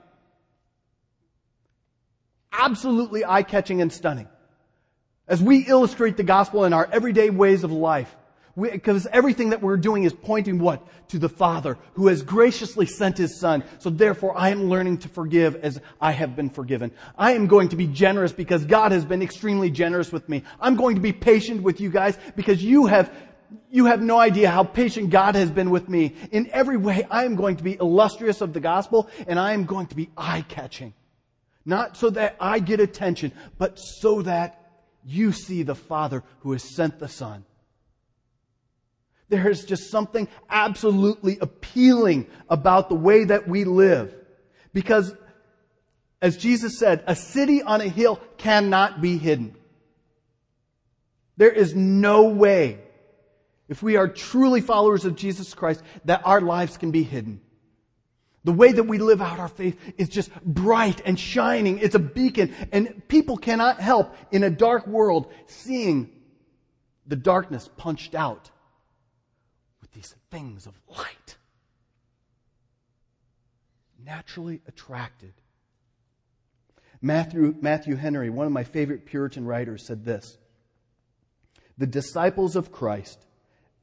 Absolutely 2.52 3.24
eye 3.24 3.42
catching 3.42 3.80
and 3.80 3.92
stunning. 3.92 4.28
As 5.28 5.42
we 5.42 5.66
illustrate 5.66 6.16
the 6.16 6.24
gospel 6.24 6.64
in 6.64 6.72
our 6.72 6.88
everyday 6.92 7.30
ways 7.30 7.64
of 7.64 7.72
life, 7.72 8.14
because 8.60 9.06
everything 9.06 9.50
that 9.50 9.62
we're 9.62 9.78
doing 9.78 10.04
is 10.04 10.12
pointing 10.12 10.58
what? 10.58 10.86
To 11.08 11.18
the 11.18 11.28
Father 11.28 11.78
who 11.94 12.08
has 12.08 12.22
graciously 12.22 12.86
sent 12.86 13.16
His 13.16 13.38
Son. 13.38 13.64
So 13.78 13.88
therefore 13.88 14.36
I 14.36 14.50
am 14.50 14.68
learning 14.68 14.98
to 14.98 15.08
forgive 15.08 15.56
as 15.56 15.80
I 16.00 16.12
have 16.12 16.36
been 16.36 16.50
forgiven. 16.50 16.92
I 17.16 17.32
am 17.32 17.46
going 17.46 17.70
to 17.70 17.76
be 17.76 17.86
generous 17.86 18.32
because 18.32 18.64
God 18.64 18.92
has 18.92 19.04
been 19.04 19.22
extremely 19.22 19.70
generous 19.70 20.12
with 20.12 20.28
me. 20.28 20.42
I'm 20.60 20.76
going 20.76 20.96
to 20.96 21.00
be 21.00 21.12
patient 21.12 21.62
with 21.62 21.80
you 21.80 21.90
guys 21.90 22.18
because 22.36 22.62
you 22.62 22.86
have 22.86 23.14
you 23.71 23.87
have 23.87 24.02
no 24.02 24.18
idea 24.18 24.50
how 24.50 24.64
patient 24.64 25.11
God 25.11 25.35
has 25.35 25.50
been 25.50 25.71
with 25.71 25.88
me. 25.88 26.14
In 26.30 26.50
every 26.52 26.76
way, 26.76 27.06
I 27.11 27.25
am 27.25 27.37
going 27.37 27.56
to 27.56 27.64
be 27.64 27.75
illustrious 27.75 28.40
of 28.40 28.52
the 28.52 28.61
gospel 28.61 29.09
and 29.26 29.38
I 29.38 29.52
am 29.52 29.64
going 29.64 29.87
to 29.88 29.97
be 29.97 30.11
eye 30.16 30.44
catching. 30.49 30.94
Not 31.64 31.97
so 31.97 32.11
that 32.11 32.37
I 32.40 32.59
get 32.59 32.80
attention, 32.80 33.32
but 33.59 33.78
so 33.78 34.23
that 34.23 34.59
you 35.04 35.32
see 35.32 35.62
the 35.62 35.75
Father 35.75 36.23
who 36.40 36.52
has 36.52 36.75
sent 36.75 36.99
the 36.99 37.09
Son. 37.09 37.44
There 39.28 39.49
is 39.49 39.64
just 39.64 39.90
something 39.90 40.28
absolutely 40.50 41.38
appealing 41.40 42.26
about 42.50 42.88
the 42.88 42.94
way 42.94 43.25
that 43.25 43.49
we 43.49 43.64
live. 43.64 44.14
Because, 44.75 45.14
as 46.21 46.37
Jesus 46.37 46.78
said, 46.78 47.02
a 47.06 47.16
city 47.16 47.62
on 47.62 47.80
a 47.80 47.88
hill 47.88 48.21
cannot 48.37 49.00
be 49.00 49.16
hidden. 49.16 49.56
There 51.38 51.50
is 51.50 51.75
no 51.75 52.25
way 52.25 52.81
if 53.73 53.83
we 53.83 53.97
are 53.97 54.07
truly 54.07 54.61
followers 54.61 55.07
of 55.07 55.17
Jesus 55.17 55.55
Christ, 55.55 55.83
that 56.05 56.21
our 56.26 56.43
lives 56.43 56.76
can 56.76 56.91
be 56.91 57.05
hidden. 57.05 57.41
The 58.45 58.52
way 58.52 58.71
that 58.71 58.83
we 58.83 58.99
live 58.99 59.23
out 59.23 59.38
our 59.38 59.49
faith 59.49 59.81
is 59.97 60.11
just 60.11 60.31
bright 60.45 61.00
and 61.07 61.19
shining. 61.19 61.79
It's 61.79 61.95
a 61.95 61.99
beacon. 61.99 62.55
And 62.71 63.09
people 63.09 63.38
cannot 63.38 63.81
help 63.81 64.14
in 64.31 64.45
a 64.45 64.50
dark 64.50 64.87
world 64.87 65.33
seeing 65.47 66.11
the 67.07 67.17
darkness 67.17 67.71
punched 67.79 68.14
out 68.14 68.50
with 69.81 69.91
these 69.93 70.14
things 70.31 70.67
of 70.67 70.79
light. 70.87 71.38
Naturally 74.05 74.61
attracted. 74.69 75.33
Matthew, 77.00 77.57
Matthew 77.59 77.97
Henry, 77.97 78.29
one 78.29 78.45
of 78.45 78.52
my 78.52 78.64
favorite 78.64 79.07
Puritan 79.07 79.47
writers, 79.47 79.87
said 79.87 80.05
this 80.05 80.37
The 81.79 81.87
disciples 81.87 82.55
of 82.55 82.71
Christ 82.71 83.25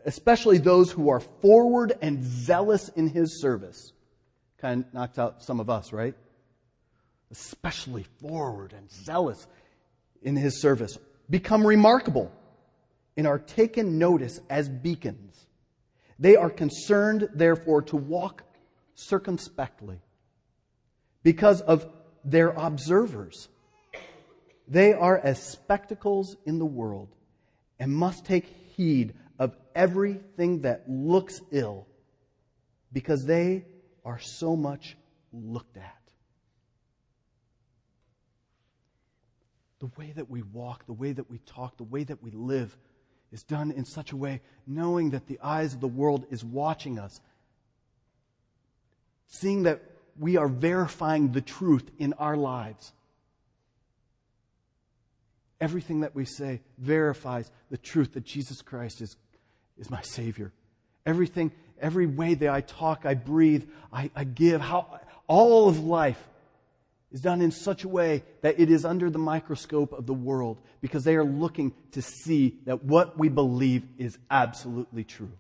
especially 0.06 0.58
those 0.58 0.92
who 0.92 1.10
are 1.10 1.20
forward 1.20 1.94
and 2.02 2.24
zealous 2.24 2.90
in 2.90 3.08
his 3.08 3.42
service. 3.42 3.94
Kind 4.58 4.86
of 4.86 4.94
knocks 4.94 5.18
out 5.20 5.44
some 5.44 5.60
of 5.60 5.70
us, 5.70 5.94
right? 5.94 6.16
Especially 7.32 8.06
forward 8.22 8.74
and 8.74 8.90
zealous 8.90 9.48
in 10.22 10.36
his 10.36 10.62
service. 10.62 10.98
Become 11.30 11.66
remarkable 11.66 12.32
and 13.16 13.28
are 13.28 13.40
taken 13.40 14.00
notice 14.00 14.40
as 14.50 14.70
beacons. 14.70 15.46
They 16.18 16.36
are 16.36 16.50
concerned, 16.50 17.30
therefore, 17.34 17.82
to 17.84 17.96
walk 17.96 18.44
circumspectly 18.96 20.02
because 21.24 21.62
of 21.62 21.88
their 22.26 22.50
observers. 22.50 23.48
They 24.68 24.94
are 24.94 25.18
as 25.18 25.42
spectacles 25.42 26.36
in 26.46 26.60
the 26.60 26.66
world 26.66 27.10
and 27.80 27.92
must 27.92 28.26
take 28.26 28.46
heed 28.46 29.14
of 29.40 29.56
everything 29.74 30.62
that 30.62 30.84
looks 30.88 31.42
ill 31.52 31.88
because 32.92 33.26
they 33.26 33.66
are 34.04 34.20
so 34.20 34.56
much 34.56 34.98
looked 35.32 35.78
at. 35.78 35.96
The 39.80 39.90
way 39.98 40.12
that 40.16 40.30
we 40.30 40.42
walk, 40.42 40.86
the 40.86 40.94
way 40.94 41.14
that 41.14 41.32
we 41.32 41.38
talk, 41.40 41.78
the 41.78 41.84
way 41.84 42.04
that 42.04 42.22
we 42.22 42.32
live 42.32 42.78
is 43.32 43.44
done 43.44 43.72
in 43.72 43.86
such 43.86 44.12
a 44.12 44.18
way 44.18 44.42
knowing 44.68 45.12
that 45.12 45.28
the 45.28 45.40
eyes 45.42 45.74
of 45.74 45.80
the 45.80 45.88
world 45.88 46.26
is 46.30 46.44
watching 46.44 47.00
us, 47.00 47.22
seeing 49.28 49.64
that 49.64 49.82
we 50.18 50.36
are 50.36 50.50
verifying 50.50 51.32
the 51.32 51.42
truth 51.42 51.90
in 51.98 52.12
our 52.14 52.36
lives. 52.36 52.92
Everything 55.62 56.02
that 56.02 56.16
we 56.16 56.26
say 56.26 56.62
verifies 56.78 57.50
the 57.70 57.78
truth 57.78 58.14
that 58.14 58.26
Jesus 58.26 58.62
Christ 58.62 59.02
is 59.02 59.16
is 59.80 59.90
my 59.90 60.02
Savior. 60.02 60.52
Everything, 61.06 61.52
every 61.82 62.06
way 62.06 62.34
that 62.34 62.50
I 62.50 62.62
talk, 62.62 63.06
I 63.06 63.14
breathe, 63.14 63.66
I, 63.92 64.12
I 64.16 64.24
give, 64.24 64.62
how, 64.62 65.00
all 65.28 65.70
of 65.70 65.80
life 65.80 66.22
is 67.12 67.22
done 67.22 67.42
in 67.42 67.52
such 67.52 67.84
a 67.84 67.88
way 67.88 68.24
that 68.42 68.60
it 68.60 68.70
is 68.70 68.86
under 68.86 69.10
the 69.10 69.18
microscope 69.18 69.94
of 69.94 70.06
the 70.06 70.14
world 70.14 70.58
because 70.82 71.04
they 71.04 71.16
are 71.16 71.24
looking 71.24 71.74
to 71.92 72.02
see 72.02 72.58
that 72.66 72.84
what 72.84 73.18
we 73.18 73.30
believe 73.30 73.84
is 73.98 74.18
absolutely 74.30 75.04
true. 75.04 75.32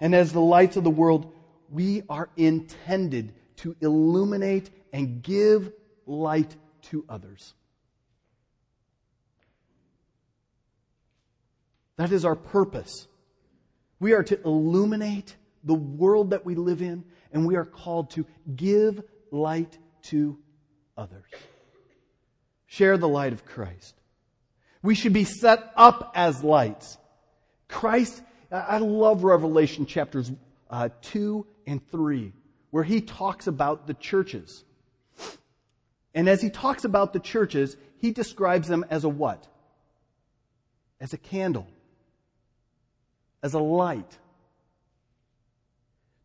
And 0.00 0.14
as 0.14 0.32
the 0.32 0.40
lights 0.40 0.76
of 0.76 0.84
the 0.84 0.90
world, 0.90 1.32
we 1.70 2.02
are 2.08 2.28
intended 2.36 3.34
to 3.56 3.76
illuminate 3.80 4.70
and 4.92 5.22
give 5.22 5.72
light 6.06 6.54
to 6.82 7.04
others. 7.08 7.54
That 11.96 12.12
is 12.12 12.24
our 12.24 12.34
purpose. 12.34 13.06
We 14.00 14.12
are 14.12 14.22
to 14.24 14.40
illuminate 14.42 15.36
the 15.62 15.74
world 15.74 16.30
that 16.30 16.44
we 16.44 16.54
live 16.54 16.82
in, 16.82 17.04
and 17.32 17.46
we 17.46 17.56
are 17.56 17.64
called 17.64 18.10
to 18.10 18.26
give 18.54 19.02
light 19.30 19.78
to 20.04 20.38
others. 20.96 21.24
share 22.66 22.98
the 22.98 23.08
light 23.08 23.32
of 23.32 23.44
Christ. 23.44 23.94
We 24.82 24.94
should 24.94 25.12
be 25.12 25.24
set 25.24 25.72
up 25.76 26.12
as 26.14 26.42
lights. 26.42 26.98
Christ, 27.68 28.20
I 28.50 28.78
love 28.78 29.24
Revelation 29.24 29.86
chapters 29.86 30.32
uh, 30.68 30.88
2 31.02 31.46
and 31.66 31.80
3, 31.90 32.32
where 32.70 32.84
he 32.84 33.00
talks 33.00 33.46
about 33.46 33.86
the 33.86 33.94
churches. 33.94 34.64
And 36.14 36.28
as 36.28 36.42
he 36.42 36.50
talks 36.50 36.84
about 36.84 37.12
the 37.12 37.20
churches, 37.20 37.76
he 37.98 38.10
describes 38.10 38.68
them 38.68 38.84
as 38.90 39.04
a 39.04 39.08
what? 39.08 39.46
As 41.00 41.12
a 41.12 41.18
candle. 41.18 41.68
As 43.44 43.54
a 43.54 43.60
light. 43.60 44.18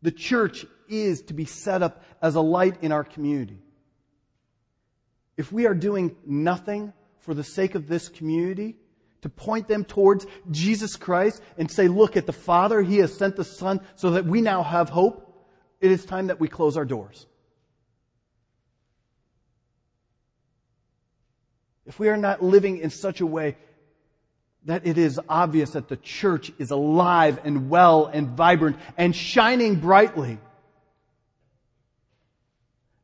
The 0.00 0.10
church 0.10 0.64
is 0.88 1.20
to 1.22 1.34
be 1.34 1.44
set 1.44 1.82
up 1.82 2.02
as 2.22 2.34
a 2.34 2.40
light 2.40 2.82
in 2.82 2.90
our 2.90 3.04
community. 3.04 3.58
If 5.36 5.52
we 5.52 5.66
are 5.66 5.74
doing 5.74 6.16
nothing 6.26 6.94
for 7.18 7.34
the 7.34 7.44
sake 7.44 7.74
of 7.74 7.86
this 7.86 8.08
community, 8.08 8.76
to 9.20 9.28
point 9.28 9.68
them 9.68 9.84
towards 9.84 10.26
Jesus 10.50 10.96
Christ 10.96 11.42
and 11.58 11.70
say, 11.70 11.88
look 11.88 12.16
at 12.16 12.26
the 12.26 12.32
Father, 12.32 12.80
He 12.80 12.96
has 12.98 13.14
sent 13.14 13.36
the 13.36 13.44
Son 13.44 13.80
so 13.94 14.12
that 14.12 14.24
we 14.24 14.40
now 14.40 14.62
have 14.62 14.88
hope, 14.88 15.46
it 15.78 15.90
is 15.90 16.06
time 16.06 16.28
that 16.28 16.40
we 16.40 16.48
close 16.48 16.78
our 16.78 16.86
doors. 16.86 17.26
If 21.84 21.98
we 21.98 22.08
are 22.08 22.16
not 22.16 22.42
living 22.42 22.78
in 22.78 22.88
such 22.88 23.20
a 23.20 23.26
way 23.26 23.58
that 24.66 24.86
it 24.86 24.98
is 24.98 25.20
obvious 25.28 25.70
that 25.70 25.88
the 25.88 25.96
church 25.96 26.52
is 26.58 26.70
alive 26.70 27.40
and 27.44 27.70
well 27.70 28.06
and 28.06 28.28
vibrant 28.28 28.76
and 28.96 29.14
shining 29.14 29.76
brightly, 29.76 30.38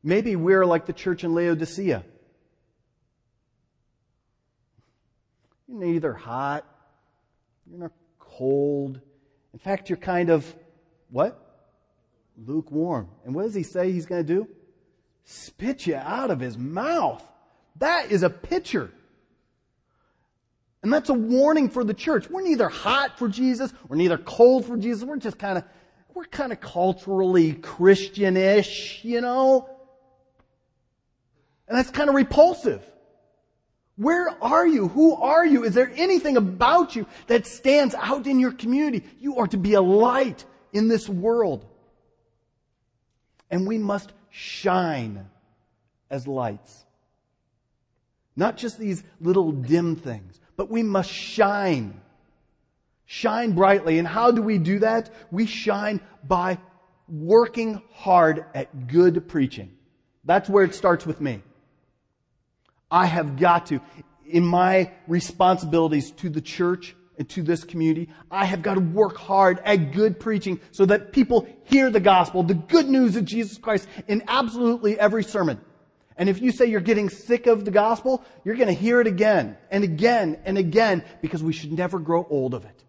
maybe 0.03 0.35
we're 0.35 0.65
like 0.65 0.85
the 0.85 0.93
church 0.93 1.23
in 1.23 1.33
Laodicea 1.33 2.03
You're 5.67 5.79
neither 5.79 6.13
hot, 6.13 6.65
you're 7.69 7.79
not 7.79 7.91
cold. 8.19 8.99
In 9.53 9.59
fact, 9.59 9.89
you're 9.89 9.97
kind 9.97 10.29
of 10.29 10.55
what? 11.09 11.43
Lukewarm. 12.37 13.09
And 13.25 13.35
what 13.35 13.43
does 13.43 13.55
he 13.55 13.63
say 13.63 13.91
he's 13.91 14.05
going 14.05 14.25
to 14.25 14.33
do? 14.33 14.47
Spit 15.25 15.87
you 15.87 15.95
out 15.95 16.31
of 16.31 16.39
his 16.39 16.57
mouth. 16.57 17.23
That 17.77 18.11
is 18.11 18.23
a 18.23 18.29
picture. 18.29 18.91
And 20.87 20.93
that's 20.93 21.09
a 21.09 21.13
warning 21.13 21.67
for 21.67 21.83
the 21.83 21.93
church. 21.93 22.29
We're 22.29 22.43
neither 22.43 22.69
hot 22.69 23.19
for 23.19 23.27
Jesus, 23.27 23.73
we're 23.89 23.97
neither 23.97 24.17
cold 24.17 24.65
for 24.65 24.77
Jesus. 24.77 25.03
We're 25.03 25.17
just 25.17 25.37
kind 25.37 25.57
of, 25.57 25.65
we're 26.13 26.23
kind 26.23 26.53
of 26.53 26.61
culturally 26.61 27.55
Christianish, 27.55 29.03
you 29.03 29.19
know? 29.19 29.69
And 31.67 31.77
that's 31.77 31.91
kind 31.91 32.07
of 32.07 32.15
repulsive. 32.15 32.81
Where 33.97 34.29
are 34.41 34.65
you? 34.65 34.87
Who 34.87 35.13
are 35.15 35.45
you? 35.45 35.65
Is 35.65 35.73
there 35.73 35.91
anything 35.93 36.37
about 36.37 36.95
you 36.95 37.05
that 37.27 37.45
stands 37.45 37.93
out 37.93 38.25
in 38.25 38.39
your 38.39 38.53
community? 38.53 39.03
You 39.19 39.39
are 39.39 39.47
to 39.47 39.57
be 39.57 39.73
a 39.73 39.81
light 39.81 40.45
in 40.71 40.87
this 40.87 41.09
world. 41.09 41.65
And 43.51 43.67
we 43.67 43.77
must 43.77 44.13
shine 44.29 45.29
as 46.09 46.29
lights. 46.29 46.85
Not 48.37 48.55
just 48.55 48.79
these 48.79 49.03
little 49.19 49.51
dim 49.51 49.97
things, 49.97 50.39
but 50.57 50.69
we 50.69 50.83
must 50.83 51.09
shine. 51.09 52.01
Shine 53.05 53.53
brightly. 53.53 53.99
And 53.99 54.07
how 54.07 54.31
do 54.31 54.41
we 54.41 54.57
do 54.57 54.79
that? 54.79 55.09
We 55.31 55.45
shine 55.45 56.01
by 56.27 56.57
working 57.07 57.81
hard 57.93 58.43
at 58.53 58.87
good 58.87 59.29
preaching. 59.29 59.71
That's 60.25 60.49
where 60.49 60.65
it 60.65 60.75
starts 60.75 61.05
with 61.05 61.21
me. 61.21 61.41
I 62.91 63.05
have 63.05 63.37
got 63.37 63.67
to, 63.67 63.79
in 64.25 64.45
my 64.45 64.91
responsibilities 65.07 66.11
to 66.11 66.29
the 66.29 66.41
church 66.41 66.95
and 67.17 67.27
to 67.29 67.43
this 67.43 67.63
community, 67.63 68.09
I 68.29 68.45
have 68.45 68.61
got 68.61 68.75
to 68.75 68.81
work 68.81 69.17
hard 69.17 69.59
at 69.63 69.93
good 69.93 70.19
preaching 70.19 70.59
so 70.71 70.85
that 70.85 71.13
people 71.13 71.47
hear 71.63 71.89
the 71.89 71.99
gospel, 71.99 72.43
the 72.43 72.53
good 72.53 72.89
news 72.89 73.15
of 73.15 73.25
Jesus 73.25 73.57
Christ 73.57 73.87
in 74.07 74.23
absolutely 74.27 74.99
every 74.99 75.23
sermon. 75.23 75.61
And 76.17 76.29
if 76.29 76.41
you 76.41 76.51
say 76.51 76.65
you're 76.65 76.81
getting 76.81 77.09
sick 77.09 77.45
of 77.45 77.63
the 77.63 77.71
gospel, 77.71 78.23
you're 78.43 78.55
going 78.55 78.67
to 78.67 78.73
hear 78.73 78.99
it 78.99 79.07
again 79.07 79.55
and 79.69 79.83
again 79.83 80.39
and 80.45 80.57
again 80.57 81.03
because 81.21 81.43
we 81.43 81.53
should 81.53 81.71
never 81.71 81.99
grow 81.99 82.25
old 82.29 82.55
of 82.55 82.65
it. 82.65 82.83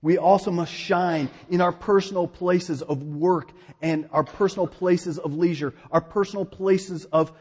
We 0.00 0.18
also 0.18 0.50
must 0.50 0.72
shine 0.72 1.28
in 1.50 1.60
our 1.60 1.72
personal 1.72 2.28
places 2.28 2.80
of 2.80 3.02
work 3.02 3.50
and 3.82 4.08
our 4.12 4.24
personal 4.24 4.66
places 4.66 5.18
of 5.18 5.34
leisure, 5.34 5.74
our 5.90 6.00
personal 6.00 6.44
places 6.44 7.04
of 7.06 7.32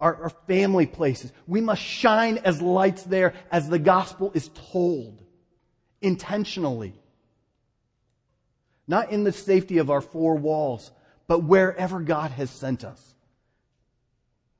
our, 0.00 0.16
our, 0.16 0.30
family 0.30 0.86
places. 0.86 1.30
We 1.46 1.60
must 1.60 1.82
shine 1.82 2.38
as 2.38 2.62
lights 2.62 3.02
there 3.02 3.34
as 3.52 3.68
the 3.68 3.78
gospel 3.78 4.32
is 4.34 4.48
told 4.72 5.22
intentionally. 6.00 6.94
Not 8.88 9.10
in 9.12 9.24
the 9.24 9.32
safety 9.32 9.76
of 9.76 9.90
our 9.90 10.00
four 10.00 10.36
walls, 10.36 10.90
but 11.30 11.44
wherever 11.44 12.00
God 12.00 12.32
has 12.32 12.50
sent 12.50 12.82
us. 12.82 13.14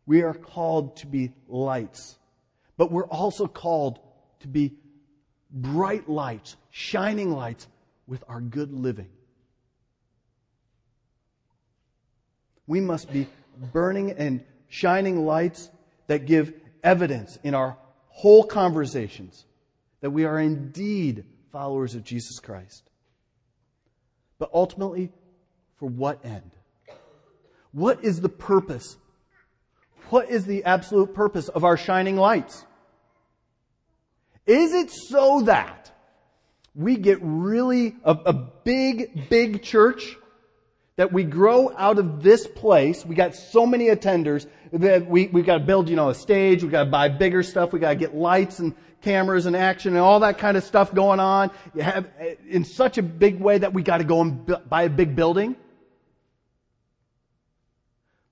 We 0.07 0.23
are 0.23 0.35
called 0.35 0.99
to 0.99 1.09
be 1.09 1.33
lights, 1.49 2.17
but 2.77 2.93
we're 2.93 3.09
also 3.09 3.49
called 3.49 3.99
to 4.43 4.47
be 4.47 4.75
bright 5.51 6.09
lights, 6.09 6.55
shining 6.71 7.33
lights 7.33 7.67
with 8.07 8.23
our 8.29 8.41
good 8.41 8.73
living. 8.73 9.09
We 12.69 12.81
must 12.81 13.13
be 13.13 13.27
burning 13.73 14.13
and 14.13 14.45
shining 14.69 15.27
lights 15.27 15.73
that 16.07 16.25
give 16.25 16.55
evidence 16.85 17.37
in 17.43 17.57
our 17.57 17.79
whole 18.11 18.45
conversations 18.45 19.45
that 20.03 20.11
we 20.11 20.25
are 20.25 20.39
indeed 20.39 21.25
followers 21.51 21.97
of 21.97 22.05
Jesus 22.05 22.39
Christ. 22.39 22.89
But 24.39 24.51
ultimately, 24.55 25.11
for 25.75 25.87
what 25.87 26.25
end? 26.25 26.53
What 27.73 28.05
is 28.05 28.21
the 28.21 28.29
purpose? 28.29 28.97
What 30.11 30.29
is 30.29 30.45
the 30.45 30.65
absolute 30.65 31.15
purpose 31.15 31.49
of 31.49 31.65
our 31.65 31.77
shining 31.77 32.17
lights? 32.17 32.65
Is 34.47 34.73
it 34.73 34.91
so 34.91 35.43
that 35.43 35.93
we 36.75 36.97
get 36.97 37.19
really 37.21 37.97
a, 38.05 38.13
a 38.27 38.33
big, 38.33 39.29
big 39.29 39.63
church 39.63 40.17
that 40.97 41.13
we 41.13 41.25
grow 41.25 41.75
out 41.77 41.99
of 41.99 42.23
this 42.23 42.47
place. 42.47 43.07
We 43.07 43.15
got 43.15 43.35
so 43.35 43.65
many 43.65 43.87
attenders 43.87 44.47
that 44.73 45.07
we, 45.07 45.29
we 45.29 45.43
got 45.43 45.55
to 45.55 45.65
build, 45.65 45.89
you 45.89 45.97
know, 45.97 46.11
a 46.11 46.15
stage. 46.15 46.63
We 46.63 46.69
got 46.69 46.85
to 46.85 46.91
buy 46.91 47.09
bigger 47.09 47.43
stuff. 47.43 47.73
We 47.73 47.81
got 47.81 47.91
to 47.91 47.97
get 47.97 48.15
lights 48.15 48.59
and 48.59 48.75
cameras 49.01 49.47
and 49.47 49.57
action 49.57 49.95
and 49.95 50.01
all 50.01 50.21
that 50.21 50.39
kind 50.39 50.57
of 50.57 50.63
stuff 50.63 50.95
going 50.95 51.19
on. 51.19 51.51
You 51.75 51.83
have 51.83 52.07
in 52.49 52.65
such 52.65 52.99
a 52.99 53.03
big 53.03 53.41
way 53.41 53.59
that 53.59 53.73
we 53.73 53.83
got 53.83 53.99
to 53.99 54.05
go 54.05 54.21
and 54.21 54.59
buy 54.69 54.83
a 54.83 54.91
big 54.91 55.17
building 55.17 55.57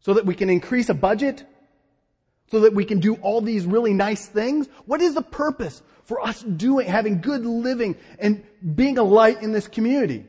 so 0.01 0.15
that 0.15 0.27
we 0.27 0.35
can 0.35 0.51
increase 0.51 0.89
a 0.89 0.95
budget 0.95 1.45
so 2.51 2.61
that 2.61 2.75
we 2.75 2.85
can 2.85 3.01
do 3.01 3.15
all 3.17 3.41
these 3.41 3.67
really 3.67 3.93
nice 3.93 4.27
things? 4.27 4.69
What 4.87 5.01
is 5.01 5.15
the 5.15 5.23
purpose 5.23 5.83
for 6.05 6.21
us 6.21 6.43
doing, 6.43 6.87
having 6.89 7.21
good 7.21 7.45
living 7.45 7.97
and 8.19 8.43
being 8.75 8.99
a 8.99 9.03
light 9.03 9.43
in 9.43 9.53
this 9.53 9.69
community? 9.69 10.25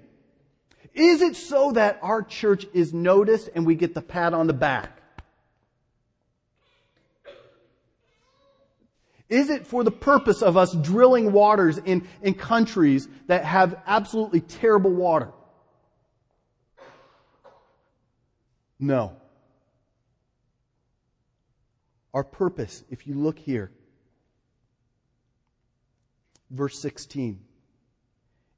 Is 0.94 1.22
it 1.22 1.36
so 1.36 1.72
that 1.74 2.00
our 2.02 2.22
church 2.22 2.66
is 2.74 2.94
noticed 2.94 3.50
and 3.56 3.66
we 3.66 3.76
get 3.76 3.94
the 3.94 4.02
pat 4.02 4.34
on 4.34 4.48
the 4.48 4.54
back? 4.54 4.98
Is 9.30 9.52
it 9.52 9.68
for 9.68 9.84
the 9.84 9.92
purpose 9.92 10.42
of 10.42 10.58
us 10.58 10.74
drilling 10.74 11.32
waters 11.32 11.78
in, 11.78 12.08
in 12.24 12.34
countries 12.34 13.08
that 13.28 13.46
have 13.46 13.80
absolutely 13.86 14.42
terrible 14.42 14.92
water? 14.92 15.32
No. 18.80 19.19
Our 22.14 22.24
purpose, 22.24 22.84
if 22.90 23.06
you 23.06 23.14
look 23.14 23.38
here, 23.38 23.72
verse 26.50 26.80
16. 26.80 27.40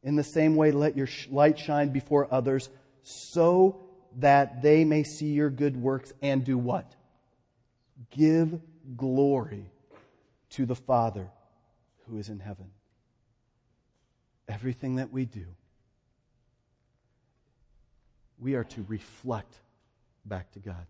In 0.04 0.16
the 0.16 0.24
same 0.24 0.56
way, 0.56 0.72
let 0.72 0.98
your 0.98 1.08
light 1.30 1.60
shine 1.60 1.90
before 1.90 2.34
others 2.34 2.70
so 3.04 3.84
that 4.18 4.62
they 4.62 4.84
may 4.84 5.04
see 5.04 5.32
your 5.32 5.50
good 5.50 5.78
works 5.78 6.14
and 6.22 6.44
do 6.44 6.58
what? 6.58 6.96
Give 8.10 8.60
glory 8.96 9.70
to 10.52 10.66
the 10.66 10.76
Father 10.76 11.30
who 12.08 12.18
is 12.18 12.30
in 12.30 12.40
heaven. 12.40 12.72
Everything 14.48 14.96
that 14.96 15.12
we 15.12 15.26
do, 15.26 15.46
we 18.40 18.56
are 18.56 18.66
to 18.66 18.86
reflect 18.88 19.54
back 20.26 20.52
to 20.54 20.60
God 20.60 20.88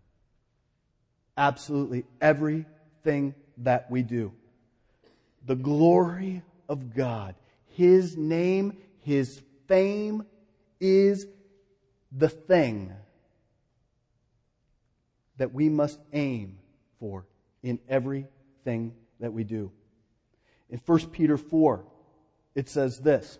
absolutely 1.36 2.04
everything 2.20 3.34
that 3.58 3.90
we 3.90 4.02
do. 4.02 4.32
The 5.46 5.56
glory 5.56 6.42
of 6.68 6.94
God, 6.94 7.34
His 7.66 8.16
name, 8.16 8.78
His 9.00 9.42
fame 9.66 10.24
is 10.80 11.26
the 12.10 12.28
thing 12.28 12.92
that 15.38 15.52
we 15.52 15.68
must 15.68 15.98
aim 16.12 16.58
for 17.00 17.26
in 17.62 17.78
everything 17.88 18.94
that 19.20 19.32
we 19.32 19.44
do. 19.44 19.72
In 20.70 20.80
1 20.84 21.10
Peter 21.10 21.36
4, 21.36 21.84
it 22.54 22.68
says 22.68 22.98
this 23.00 23.38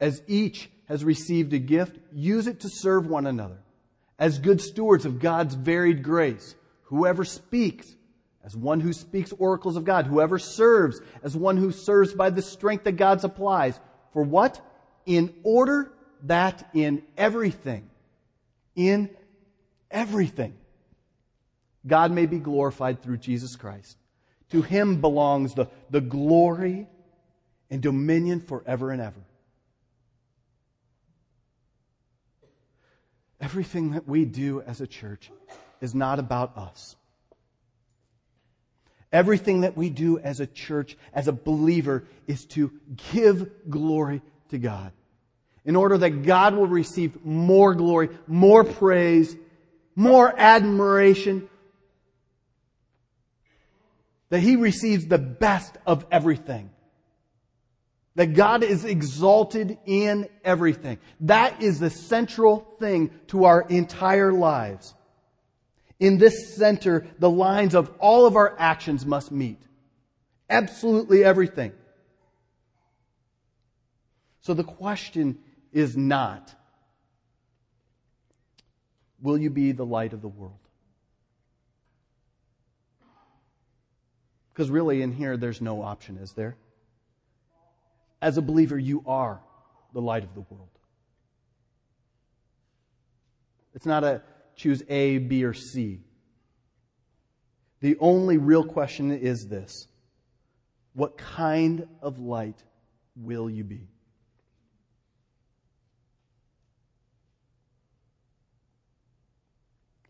As 0.00 0.22
each 0.26 0.70
has 0.88 1.04
received 1.04 1.52
a 1.52 1.58
gift, 1.58 1.98
use 2.12 2.46
it 2.46 2.60
to 2.60 2.68
serve 2.68 3.06
one 3.06 3.26
another. 3.26 3.58
As 4.18 4.38
good 4.38 4.60
stewards 4.60 5.04
of 5.04 5.18
God's 5.18 5.54
varied 5.54 6.02
grace, 6.02 6.54
whoever 6.84 7.24
speaks, 7.24 7.94
as 8.44 8.56
one 8.56 8.80
who 8.80 8.92
speaks 8.92 9.32
oracles 9.32 9.76
of 9.76 9.84
God, 9.84 10.06
whoever 10.06 10.38
serves, 10.38 11.00
as 11.22 11.36
one 11.36 11.56
who 11.56 11.72
serves 11.72 12.14
by 12.14 12.30
the 12.30 12.42
strength 12.42 12.84
that 12.84 12.92
God 12.92 13.20
supplies. 13.20 13.78
For 14.12 14.22
what? 14.22 14.60
In 15.04 15.34
order 15.42 15.92
that 16.22 16.70
in 16.72 17.02
everything, 17.16 17.90
in 18.74 19.10
everything, 19.90 20.54
God 21.86 22.10
may 22.12 22.26
be 22.26 22.38
glorified 22.38 23.02
through 23.02 23.18
Jesus 23.18 23.56
Christ. 23.56 23.96
To 24.50 24.62
him 24.62 25.00
belongs 25.00 25.54
the, 25.54 25.66
the 25.90 26.00
glory 26.00 26.86
and 27.70 27.82
dominion 27.82 28.40
forever 28.40 28.90
and 28.90 29.02
ever. 29.02 29.20
Everything 33.40 33.92
that 33.92 34.08
we 34.08 34.24
do 34.24 34.62
as 34.62 34.80
a 34.80 34.86
church 34.86 35.30
is 35.80 35.94
not 35.94 36.18
about 36.18 36.56
us. 36.56 36.96
Everything 39.12 39.60
that 39.60 39.76
we 39.76 39.88
do 39.90 40.18
as 40.18 40.40
a 40.40 40.46
church, 40.46 40.96
as 41.12 41.28
a 41.28 41.32
believer, 41.32 42.04
is 42.26 42.44
to 42.46 42.72
give 43.12 43.50
glory 43.70 44.22
to 44.48 44.58
God. 44.58 44.92
In 45.64 45.76
order 45.76 45.98
that 45.98 46.22
God 46.22 46.54
will 46.54 46.66
receive 46.66 47.24
more 47.24 47.74
glory, 47.74 48.08
more 48.26 48.64
praise, 48.64 49.36
more 49.94 50.32
admiration, 50.36 51.48
that 54.28 54.40
He 54.40 54.56
receives 54.56 55.06
the 55.06 55.18
best 55.18 55.76
of 55.86 56.04
everything. 56.10 56.70
That 58.16 58.34
God 58.34 58.64
is 58.64 58.84
exalted 58.84 59.78
in 59.86 60.28
everything. 60.42 60.98
That 61.20 61.62
is 61.62 61.78
the 61.78 61.90
central 61.90 62.66
thing 62.80 63.10
to 63.28 63.44
our 63.44 63.62
entire 63.62 64.32
lives. 64.32 64.94
In 66.00 66.18
this 66.18 66.56
center, 66.56 67.06
the 67.18 67.30
lines 67.30 67.74
of 67.74 67.92
all 67.98 68.26
of 68.26 68.34
our 68.34 68.54
actions 68.58 69.06
must 69.06 69.30
meet. 69.30 69.60
Absolutely 70.48 71.24
everything. 71.24 71.72
So 74.40 74.54
the 74.54 74.64
question 74.64 75.38
is 75.72 75.96
not, 75.96 76.54
will 79.20 79.36
you 79.36 79.50
be 79.50 79.72
the 79.72 79.84
light 79.84 80.12
of 80.12 80.22
the 80.22 80.28
world? 80.28 80.58
Because 84.52 84.70
really, 84.70 85.02
in 85.02 85.12
here, 85.12 85.36
there's 85.36 85.60
no 85.60 85.82
option, 85.82 86.16
is 86.16 86.32
there? 86.32 86.56
As 88.20 88.38
a 88.38 88.42
believer, 88.42 88.78
you 88.78 89.02
are 89.06 89.40
the 89.92 90.00
light 90.00 90.24
of 90.24 90.34
the 90.34 90.40
world. 90.40 90.68
It's 93.74 93.86
not 93.86 94.04
a 94.04 94.22
choose 94.56 94.82
A, 94.88 95.18
B, 95.18 95.44
or 95.44 95.52
C. 95.52 96.00
The 97.80 97.96
only 98.00 98.38
real 98.38 98.64
question 98.64 99.12
is 99.12 99.46
this 99.48 99.86
What 100.94 101.18
kind 101.18 101.86
of 102.00 102.18
light 102.18 102.62
will 103.14 103.50
you 103.50 103.64
be? 103.64 103.86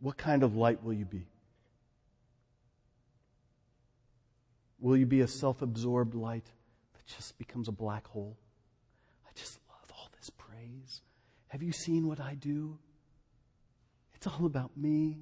What 0.01 0.17
kind 0.17 0.45
of 0.45 0.55
light 0.55 0.83
will 0.85 0.93
you 0.93 1.05
be? 1.05 1.27
Will 4.79 4.97
you 4.97 5.07
be 5.07 5.21
a 5.21 5.27
self 5.27 5.63
absorbed 5.63 6.15
light 6.15 6.47
just 7.07 7.39
becomes 7.39 7.69
a 7.69 7.73
black 7.73 8.07
hole? 8.07 8.37
I 9.27 9.31
just 9.35 9.59
love 9.69 9.91
all 9.97 10.09
this 10.19 10.31
praise. 10.31 11.03
Have 11.49 11.63
you 11.63 11.73
seen 11.73 12.07
what 12.07 12.21
I 12.21 12.35
do? 12.35 12.79
It's 14.15 14.27
all 14.27 14.47
about 14.47 14.77
me. 14.77 15.19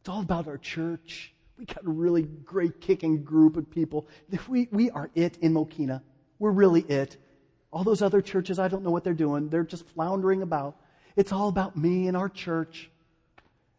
It's 0.00 0.08
all 0.08 0.20
about 0.20 0.48
our 0.48 0.58
church. 0.58 1.32
We 1.58 1.64
got 1.64 1.86
a 1.86 1.90
really 1.90 2.22
great 2.22 2.80
kicking 2.80 3.22
group 3.22 3.56
of 3.56 3.70
people. 3.70 4.08
We, 4.48 4.68
we 4.70 4.90
are 4.90 5.10
it 5.14 5.38
in 5.38 5.54
Mokena. 5.54 6.02
We're 6.38 6.50
really 6.50 6.82
it. 6.82 7.16
All 7.72 7.84
those 7.84 8.02
other 8.02 8.20
churches, 8.20 8.58
I 8.58 8.68
don't 8.68 8.82
know 8.82 8.90
what 8.90 9.04
they're 9.04 9.14
doing. 9.14 9.48
They're 9.48 9.64
just 9.64 9.86
floundering 9.88 10.42
about. 10.42 10.76
It's 11.16 11.32
all 11.32 11.48
about 11.48 11.76
me 11.76 12.08
and 12.08 12.16
our 12.16 12.28
church. 12.28 12.90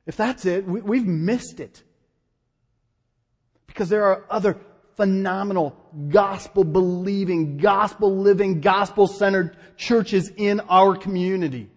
If 0.05 0.17
that's 0.17 0.45
it, 0.45 0.65
we, 0.65 0.81
we've 0.81 1.05
missed 1.05 1.59
it. 1.59 1.83
Because 3.75 3.89
there 3.89 4.05
are 4.05 4.23
other 4.29 4.55
phenomenal 4.95 5.75
gospel 6.07 6.63
believing, 6.63 7.57
gospel 7.57 8.15
living, 8.15 8.61
gospel 8.61 9.05
centered 9.05 9.57
churches 9.75 10.31
in 10.37 10.61
our 10.61 10.95
community. 10.95 11.69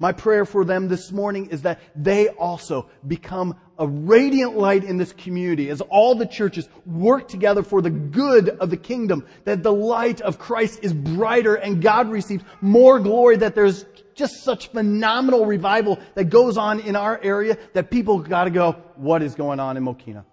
My 0.00 0.10
prayer 0.10 0.44
for 0.44 0.64
them 0.64 0.88
this 0.88 1.12
morning 1.12 1.50
is 1.50 1.62
that 1.62 1.78
they 1.94 2.30
also 2.30 2.90
become 3.06 3.54
a 3.78 3.86
radiant 3.86 4.56
light 4.56 4.82
in 4.82 4.96
this 4.96 5.12
community 5.12 5.70
as 5.70 5.80
all 5.82 6.16
the 6.16 6.26
churches 6.26 6.68
work 6.84 7.28
together 7.28 7.62
for 7.62 7.80
the 7.80 7.90
good 7.90 8.48
of 8.48 8.70
the 8.70 8.76
kingdom, 8.76 9.24
that 9.44 9.62
the 9.62 9.72
light 9.72 10.20
of 10.20 10.40
Christ 10.40 10.80
is 10.82 10.92
brighter 10.92 11.54
and 11.54 11.80
God 11.80 12.10
receives 12.10 12.42
more 12.60 12.98
glory, 12.98 13.36
that 13.36 13.54
there's 13.54 13.84
just 14.16 14.42
such 14.42 14.68
phenomenal 14.72 15.46
revival 15.46 16.00
that 16.14 16.24
goes 16.24 16.58
on 16.58 16.80
in 16.80 16.96
our 16.96 17.20
area 17.22 17.56
that 17.74 17.88
people 17.88 18.18
gotta 18.18 18.50
go, 18.50 18.72
what 18.96 19.22
is 19.22 19.36
going 19.36 19.60
on 19.60 19.76
in 19.76 19.84
Mokena? 19.84 20.24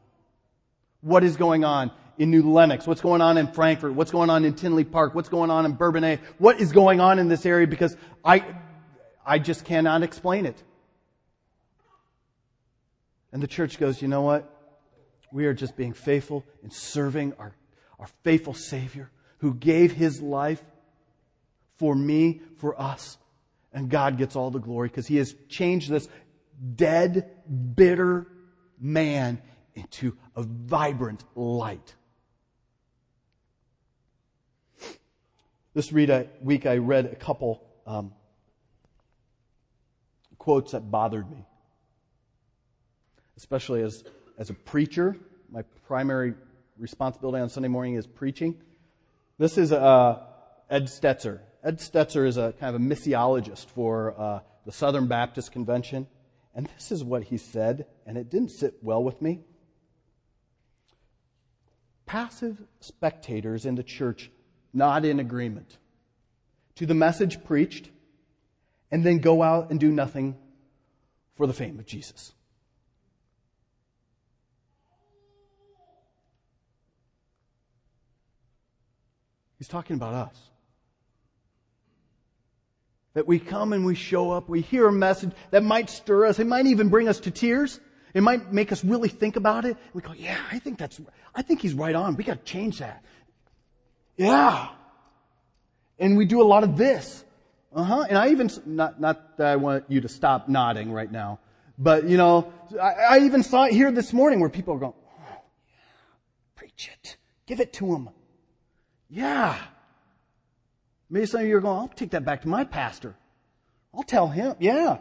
What 1.02 1.24
is 1.24 1.38
going 1.38 1.64
on 1.64 1.92
in 2.18 2.32
New 2.32 2.52
Lenox? 2.52 2.88
What's 2.88 3.02
going 3.02 3.22
on 3.22 3.38
in 3.38 3.48
Frankfort? 3.48 3.94
What's 3.94 4.12
going 4.12 4.30
on 4.30 4.46
in 4.46 4.54
Tinley 4.54 4.84
Park? 4.84 5.14
What's 5.14 5.30
going 5.30 5.52
on 5.52 5.66
in 5.66 5.74
Bourbonnais? 5.74 6.20
What 6.38 6.60
is 6.60 6.72
going 6.72 7.00
on 7.00 7.20
in 7.20 7.28
this 7.28 7.46
area? 7.46 7.68
Because 7.68 7.96
I, 8.26 8.44
I 9.26 9.40
just 9.40 9.66
cannot 9.66 10.04
explain 10.04 10.46
it. 10.46 10.62
And 13.32 13.44
the 13.44 13.48
church 13.48 13.78
goes, 13.78 14.02
you 14.02 14.08
know 14.08 14.22
what? 14.22 14.54
We 15.32 15.46
are 15.46 15.54
just 15.54 15.76
being 15.76 15.94
faithful 15.94 16.46
in 16.64 16.72
serving 16.72 17.34
our, 17.38 17.54
our 18.00 18.08
faithful 18.24 18.54
Savior 18.54 19.12
who 19.40 19.54
gave 19.54 19.92
his 19.92 20.22
life 20.22 20.64
for 21.78 21.94
me, 21.94 22.42
for 22.58 22.80
us. 22.82 23.18
And 23.74 23.90
God 23.90 24.18
gets 24.18 24.36
all 24.36 24.50
the 24.50 24.60
glory 24.60 24.88
because 24.88 25.06
he 25.06 25.18
has 25.18 25.36
changed 25.50 25.90
this 25.90 26.08
dead, 26.76 27.30
bitter 27.76 28.28
man 28.80 29.42
into 29.78 30.18
a 30.36 30.44
vibrant 30.44 31.24
light. 31.36 31.96
This 35.74 35.92
week 35.92 36.66
I 36.66 36.78
read 36.78 37.06
a 37.06 37.16
couple 37.16 37.63
um, 37.86 38.12
quotes 40.40 40.72
that 40.72 40.90
bothered 40.90 41.30
me, 41.30 41.46
especially 43.38 43.84
as, 43.84 44.04
as 44.40 44.50
a 44.50 44.56
preacher. 44.56 45.16
My 45.52 45.62
primary 45.86 46.34
responsibility 46.80 47.42
on 47.42 47.50
Sunday 47.50 47.70
morning 47.70 47.94
is 47.94 48.08
preaching. 48.08 48.56
This 49.38 49.60
is 49.60 49.72
uh, 49.72 50.20
Ed 50.70 50.86
Stetzer. 50.86 51.42
Ed 51.63 51.78
Stetzer 51.78 52.26
is 52.26 52.38
a 52.38 52.54
kind 52.60 52.76
of 52.76 52.82
a 52.82 52.84
missiologist 52.84 53.68
for 53.68 54.20
uh, 54.20 54.40
the 54.66 54.72
Southern 54.72 55.06
Baptist 55.08 55.52
Convention. 55.52 56.08
And 56.56 56.68
this 56.76 56.92
is 56.92 57.04
what 57.04 57.24
he 57.26 57.38
said, 57.38 57.86
and 58.08 58.18
it 58.18 58.32
didn't 58.32 58.50
sit 58.50 58.80
well 58.82 59.04
with 59.04 59.22
me 59.22 59.42
passive 62.08 62.58
spectators 62.80 63.67
in 63.67 63.76
the 63.76 63.84
church 63.84 64.32
not 64.74 65.06
in 65.06 65.20
agreement 65.20 65.78
to 66.76 66.86
the 66.86 66.96
message 66.96 67.43
preached 67.43 67.89
and 68.89 69.06
then 69.06 69.20
go 69.20 69.43
out 69.43 69.70
and 69.70 69.80
do 69.80 69.91
nothing 69.91 70.36
for 71.36 71.46
the 71.46 71.54
fame 71.54 71.78
of 71.78 71.86
Jesus. 71.86 72.34
He's 79.58 79.67
talking 79.67 79.96
about 79.96 80.13
us. 80.13 80.38
That 83.15 83.28
we 83.28 83.39
come 83.39 83.74
and 83.74 83.84
we 83.84 83.96
show 83.96 84.30
up, 84.30 84.48
we 84.48 84.62
hear 84.62 84.88
a 84.88 84.91
message 84.91 85.32
that 85.50 85.63
might 85.63 85.89
stir 85.89 86.28
us, 86.28 86.38
it 86.38 86.46
might 86.46 86.67
even 86.67 86.89
bring 86.89 87.08
us 87.08 87.20
to 87.22 87.32
tears. 87.32 87.80
It 88.13 88.22
might 88.22 88.52
make 88.52 88.72
us 88.72 88.84
really 88.84 89.10
think 89.10 89.36
about 89.36 89.65
it. 89.65 89.78
We 89.93 90.02
go, 90.02 90.13
yeah, 90.13 90.39
I 90.52 90.60
think 90.60 90.78
that's, 90.78 91.00
I 91.36 91.41
think 91.41 91.62
he's 91.62 91.74
right 91.74 91.93
on. 91.93 92.15
We 92.15 92.24
got 92.24 92.46
to 92.46 92.52
change 92.52 92.80
that. 92.80 93.04
Yeah. 94.15 94.70
And 96.00 96.17
we 96.17 96.26
do 96.26 96.41
a 96.41 96.43
lot 96.43 96.63
of 96.63 96.78
this. 96.78 97.24
Uh 97.76 97.84
huh. 97.84 98.06
And 98.10 98.17
I 98.17 98.30
even, 98.30 98.50
not, 98.65 99.00
not 99.00 99.38
that 99.38 99.48
I 99.48 99.56
want 99.58 99.86
you 99.88 100.02
to 100.02 100.08
stop 100.08 100.48
nodding 100.48 100.91
right 100.91 101.12
now, 101.12 101.39
but 101.78 102.08
you 102.08 102.17
know, 102.17 102.52
I, 102.82 102.93
I 102.93 103.20
even 103.20 103.43
saw 103.43 103.65
it 103.65 103.74
here 103.74 103.91
this 103.91 104.13
morning 104.13 104.39
where 104.39 104.50
people 104.50 104.74
are 104.74 104.80
going, 104.80 104.93
oh, 104.96 105.41
preach 106.56 106.89
it. 106.91 107.17
Give 107.46 107.60
it 107.60 107.74
to 107.74 107.93
him. 107.93 108.10
Yeah. 109.10 109.58
Maybe 111.10 111.26
some 111.26 111.41
of 111.41 111.48
you 111.48 111.58
are 111.58 111.62
going, 111.62 111.78
I'll 111.78 111.88
take 111.88 112.12
that 112.12 112.26
back 112.26 112.41
to 112.41 112.48
my 112.48 112.63
pastor. 112.63 113.15
I'll 113.93 114.04
tell 114.04 114.28
him. 114.28 114.56
Yeah. 114.60 114.98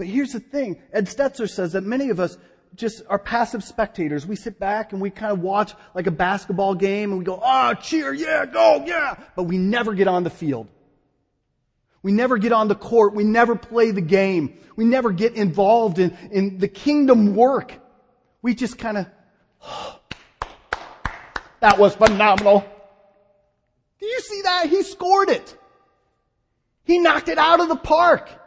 But 0.00 0.06
here's 0.06 0.32
the 0.32 0.40
thing. 0.40 0.80
Ed 0.94 1.08
Stetzer 1.08 1.46
says 1.46 1.72
that 1.72 1.82
many 1.82 2.08
of 2.08 2.20
us 2.20 2.38
just 2.74 3.02
are 3.10 3.18
passive 3.18 3.62
spectators. 3.62 4.26
We 4.26 4.34
sit 4.34 4.58
back 4.58 4.94
and 4.94 5.02
we 5.02 5.10
kind 5.10 5.30
of 5.30 5.40
watch 5.40 5.74
like 5.94 6.06
a 6.06 6.10
basketball 6.10 6.74
game 6.74 7.10
and 7.10 7.18
we 7.18 7.24
go, 7.26 7.38
ah, 7.42 7.74
cheer, 7.74 8.14
yeah, 8.14 8.46
go, 8.46 8.82
yeah. 8.86 9.16
But 9.36 9.42
we 9.42 9.58
never 9.58 9.92
get 9.92 10.08
on 10.08 10.24
the 10.24 10.30
field. 10.30 10.68
We 12.02 12.12
never 12.12 12.38
get 12.38 12.52
on 12.52 12.68
the 12.68 12.74
court. 12.74 13.14
We 13.14 13.24
never 13.24 13.54
play 13.56 13.90
the 13.90 14.00
game. 14.00 14.56
We 14.74 14.86
never 14.86 15.12
get 15.12 15.34
involved 15.34 15.98
in, 15.98 16.16
in 16.30 16.56
the 16.56 16.68
kingdom 16.68 17.34
work. 17.36 17.74
We 18.40 18.54
just 18.54 18.78
kind 18.78 18.96
of, 18.96 19.06
oh, 19.62 20.00
that 21.60 21.78
was 21.78 21.94
phenomenal. 21.94 22.64
Do 23.98 24.06
you 24.06 24.20
see 24.20 24.40
that? 24.44 24.70
He 24.70 24.82
scored 24.82 25.28
it. 25.28 25.54
He 26.84 27.00
knocked 27.00 27.28
it 27.28 27.36
out 27.36 27.60
of 27.60 27.68
the 27.68 27.76
park. 27.76 28.39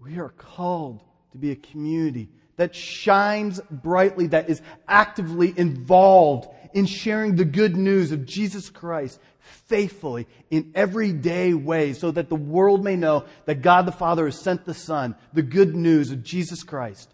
We 0.00 0.18
are 0.18 0.30
called 0.30 1.02
to 1.32 1.38
be 1.38 1.50
a 1.50 1.56
community 1.56 2.28
that 2.56 2.74
shines 2.74 3.60
brightly, 3.70 4.28
that 4.28 4.50
is 4.50 4.60
actively 4.88 5.52
involved 5.56 6.48
in 6.72 6.86
sharing 6.86 7.36
the 7.36 7.44
good 7.44 7.76
news 7.76 8.12
of 8.12 8.26
Jesus 8.26 8.70
Christ 8.70 9.20
faithfully 9.38 10.26
in 10.50 10.72
everyday 10.74 11.54
ways 11.54 11.98
so 11.98 12.10
that 12.10 12.28
the 12.28 12.36
world 12.36 12.84
may 12.84 12.96
know 12.96 13.24
that 13.46 13.62
God 13.62 13.86
the 13.86 13.92
Father 13.92 14.26
has 14.26 14.38
sent 14.38 14.64
the 14.64 14.74
Son, 14.74 15.16
the 15.32 15.42
good 15.42 15.74
news 15.74 16.10
of 16.12 16.22
Jesus 16.22 16.62
Christ. 16.62 17.12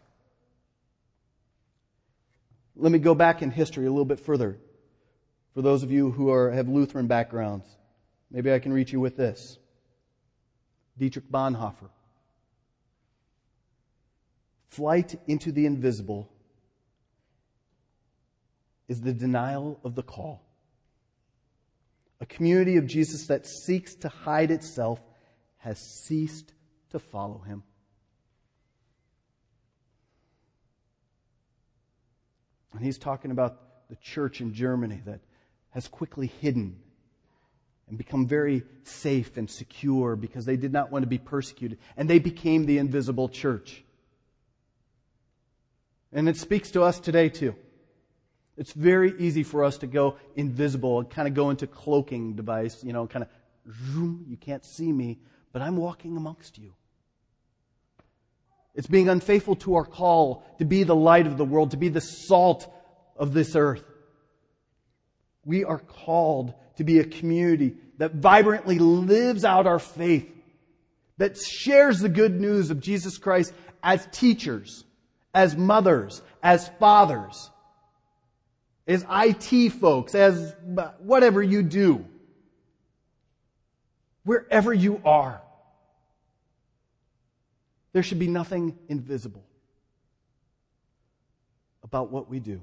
Let 2.74 2.92
me 2.92 2.98
go 2.98 3.14
back 3.14 3.42
in 3.42 3.50
history 3.50 3.86
a 3.86 3.90
little 3.90 4.04
bit 4.04 4.20
further. 4.20 4.58
For 5.54 5.62
those 5.62 5.82
of 5.82 5.90
you 5.90 6.10
who 6.10 6.30
are, 6.30 6.50
have 6.50 6.68
Lutheran 6.68 7.06
backgrounds, 7.06 7.66
maybe 8.30 8.52
I 8.52 8.58
can 8.58 8.72
reach 8.72 8.92
you 8.92 9.00
with 9.00 9.16
this. 9.16 9.58
Dietrich 10.98 11.30
Bonhoeffer. 11.30 11.88
Flight 14.68 15.18
into 15.26 15.52
the 15.52 15.66
invisible 15.66 16.30
is 18.88 19.00
the 19.00 19.12
denial 19.12 19.80
of 19.84 19.94
the 19.94 20.02
call. 20.02 20.42
A 22.20 22.26
community 22.26 22.76
of 22.76 22.86
Jesus 22.86 23.26
that 23.26 23.46
seeks 23.46 23.94
to 23.96 24.08
hide 24.08 24.50
itself 24.50 25.00
has 25.58 25.78
ceased 25.78 26.52
to 26.90 26.98
follow 26.98 27.38
him. 27.38 27.62
And 32.72 32.84
he's 32.84 32.98
talking 32.98 33.30
about 33.30 33.88
the 33.88 33.96
church 33.96 34.40
in 34.40 34.52
Germany 34.52 35.00
that 35.06 35.20
has 35.70 35.88
quickly 35.88 36.26
hidden 36.26 36.78
and 37.88 37.96
become 37.96 38.26
very 38.26 38.62
safe 38.82 39.36
and 39.36 39.48
secure 39.48 40.16
because 40.16 40.44
they 40.44 40.56
did 40.56 40.72
not 40.72 40.90
want 40.90 41.02
to 41.02 41.08
be 41.08 41.18
persecuted. 41.18 41.78
And 41.96 42.10
they 42.10 42.18
became 42.18 42.66
the 42.66 42.78
invisible 42.78 43.28
church. 43.28 43.82
And 46.16 46.30
it 46.30 46.38
speaks 46.38 46.70
to 46.70 46.82
us 46.82 46.98
today 46.98 47.28
too. 47.28 47.54
It's 48.56 48.72
very 48.72 49.12
easy 49.18 49.42
for 49.42 49.62
us 49.62 49.76
to 49.78 49.86
go 49.86 50.16
invisible 50.34 51.00
and 51.00 51.10
kind 51.10 51.28
of 51.28 51.34
go 51.34 51.50
into 51.50 51.66
cloaking 51.66 52.36
device, 52.36 52.82
you 52.82 52.94
know, 52.94 53.06
kind 53.06 53.22
of 53.22 53.28
zoom, 53.92 54.24
you 54.26 54.38
can't 54.38 54.64
see 54.64 54.90
me, 54.90 55.18
but 55.52 55.60
I'm 55.60 55.76
walking 55.76 56.16
amongst 56.16 56.56
you. 56.56 56.72
It's 58.74 58.86
being 58.86 59.10
unfaithful 59.10 59.56
to 59.56 59.74
our 59.74 59.84
call 59.84 60.42
to 60.58 60.64
be 60.64 60.84
the 60.84 60.96
light 60.96 61.26
of 61.26 61.36
the 61.36 61.44
world, 61.44 61.72
to 61.72 61.76
be 61.76 61.90
the 61.90 62.00
salt 62.00 62.66
of 63.18 63.34
this 63.34 63.54
earth. 63.54 63.84
We 65.44 65.64
are 65.64 65.80
called 65.80 66.54
to 66.76 66.84
be 66.84 66.98
a 66.98 67.04
community 67.04 67.74
that 67.98 68.14
vibrantly 68.14 68.78
lives 68.78 69.44
out 69.44 69.66
our 69.66 69.78
faith, 69.78 70.30
that 71.18 71.36
shares 71.36 72.00
the 72.00 72.08
good 72.08 72.40
news 72.40 72.70
of 72.70 72.80
Jesus 72.80 73.18
Christ 73.18 73.52
as 73.82 74.08
teachers, 74.12 74.85
as 75.36 75.54
mothers, 75.54 76.22
as 76.42 76.66
fathers, 76.80 77.50
as 78.86 79.04
IT 79.10 79.70
folks, 79.70 80.14
as 80.14 80.54
whatever 80.98 81.42
you 81.42 81.62
do. 81.62 82.06
Wherever 84.24 84.72
you 84.72 85.00
are, 85.04 85.42
there 87.92 88.02
should 88.02 88.18
be 88.18 88.28
nothing 88.28 88.78
invisible 88.88 89.44
about 91.84 92.10
what 92.10 92.30
we 92.30 92.40
do. 92.40 92.62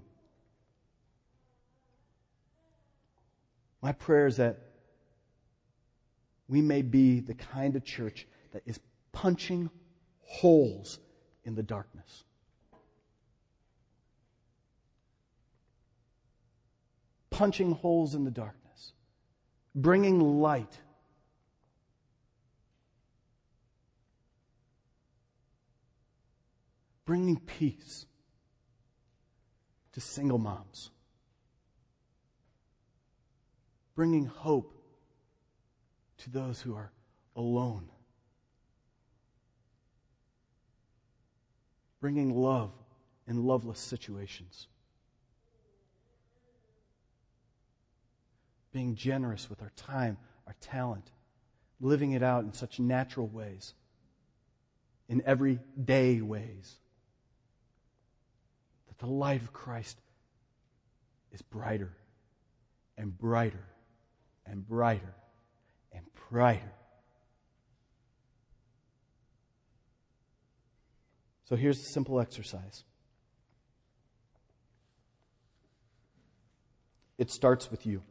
My 3.83 3.91
prayer 3.91 4.25
is 4.25 4.37
that 4.37 4.57
we 6.47 6.59
may 6.59 6.81
be 6.81 7.19
the 7.19 7.35
kind 7.35 7.75
of 7.75 7.85
church 7.85 8.25
that 8.51 8.63
is 8.65 8.79
punching 9.11 9.69
holes 10.23 10.99
in 11.43 11.53
the 11.53 11.63
darkness. 11.63 12.23
Punching 17.33 17.71
holes 17.71 18.13
in 18.13 18.23
the 18.23 18.31
darkness, 18.31 18.93
bringing 19.75 20.19
light. 20.19 20.77
Bringing 27.05 27.37
peace 27.37 28.05
to 29.91 29.99
single 29.99 30.37
moms. 30.37 30.89
Bringing 33.93 34.25
hope 34.25 34.73
to 36.19 36.29
those 36.29 36.61
who 36.61 36.75
are 36.75 36.93
alone. 37.35 37.89
Bringing 41.99 42.33
love 42.33 42.71
in 43.27 43.43
loveless 43.43 43.79
situations. 43.79 44.67
Being 48.73 48.95
generous 48.95 49.49
with 49.49 49.61
our 49.61 49.71
time, 49.77 50.17
our 50.47 50.55
talent, 50.59 51.11
living 51.79 52.11
it 52.11 52.23
out 52.23 52.43
in 52.43 52.51
such 52.51 52.79
natural 52.79 53.27
ways, 53.27 53.73
in 55.07 55.21
everyday 55.25 56.19
ways, 56.19 56.75
that 58.87 58.97
the 58.97 59.05
light 59.05 59.41
of 59.41 59.53
Christ 59.53 59.97
is 61.31 61.41
brighter 61.41 61.93
and 62.97 63.17
brighter 63.17 63.65
and 64.45 64.67
brighter 64.67 65.15
and 65.93 66.05
brighter. 66.29 66.73
So 71.45 71.55
here's 71.55 71.79
a 71.79 71.85
simple 71.93 72.19
exercise. 72.19 72.83
It 77.17 77.29
starts 77.29 77.69
with 77.69 77.85
you. 77.85 78.01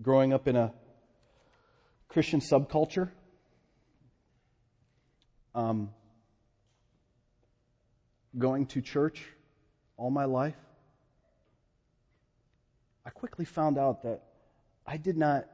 Growing 0.00 0.32
up 0.32 0.48
in 0.48 0.56
a 0.56 0.72
Christian 2.08 2.40
subculture. 2.40 3.10
Um, 5.54 5.90
going 8.38 8.66
to 8.66 8.80
church 8.80 9.22
all 9.98 10.10
my 10.10 10.24
life, 10.24 10.56
I 13.04 13.10
quickly 13.10 13.44
found 13.44 13.78
out 13.78 14.02
that 14.04 14.22
I 14.86 14.96
did 14.96 15.16
not 15.16 15.46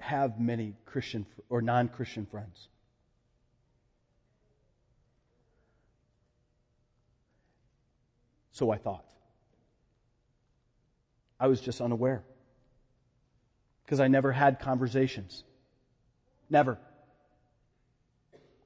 have 0.00 0.40
many 0.40 0.74
Christian 0.84 1.26
or 1.48 1.62
non 1.62 1.88
Christian 1.88 2.26
friends. 2.26 2.68
So 8.52 8.70
I 8.70 8.78
thought. 8.78 9.04
I 11.38 11.48
was 11.48 11.60
just 11.60 11.80
unaware 11.80 12.24
because 13.84 14.00
I 14.00 14.08
never 14.08 14.32
had 14.32 14.60
conversations. 14.60 15.44
Never. 16.50 16.78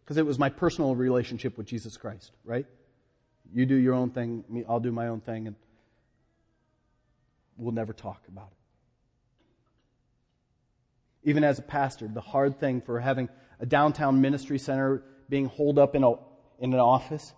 Because 0.04 0.16
it 0.16 0.26
was 0.26 0.38
my 0.38 0.48
personal 0.48 0.94
relationship 0.94 1.58
with 1.58 1.66
Jesus 1.66 1.96
Christ, 1.96 2.32
right? 2.44 2.66
You 3.52 3.66
do 3.66 3.74
your 3.74 3.94
own 3.94 4.10
thing, 4.10 4.64
I'll 4.68 4.80
do 4.80 4.92
my 4.92 5.08
own 5.08 5.20
thing, 5.20 5.46
and 5.46 5.56
we'll 7.56 7.74
never 7.74 7.92
talk 7.92 8.22
about 8.28 8.48
it. 11.22 11.28
Even 11.30 11.44
as 11.44 11.58
a 11.58 11.62
pastor, 11.62 12.08
the 12.08 12.20
hard 12.20 12.60
thing 12.60 12.80
for 12.80 13.00
having 13.00 13.28
a 13.60 13.66
downtown 13.66 14.20
ministry 14.20 14.58
center 14.58 15.02
being 15.28 15.46
holed 15.46 15.78
up 15.78 15.94
in, 15.94 16.04
a, 16.04 16.12
in 16.60 16.72
an 16.72 16.80
office 16.80 17.34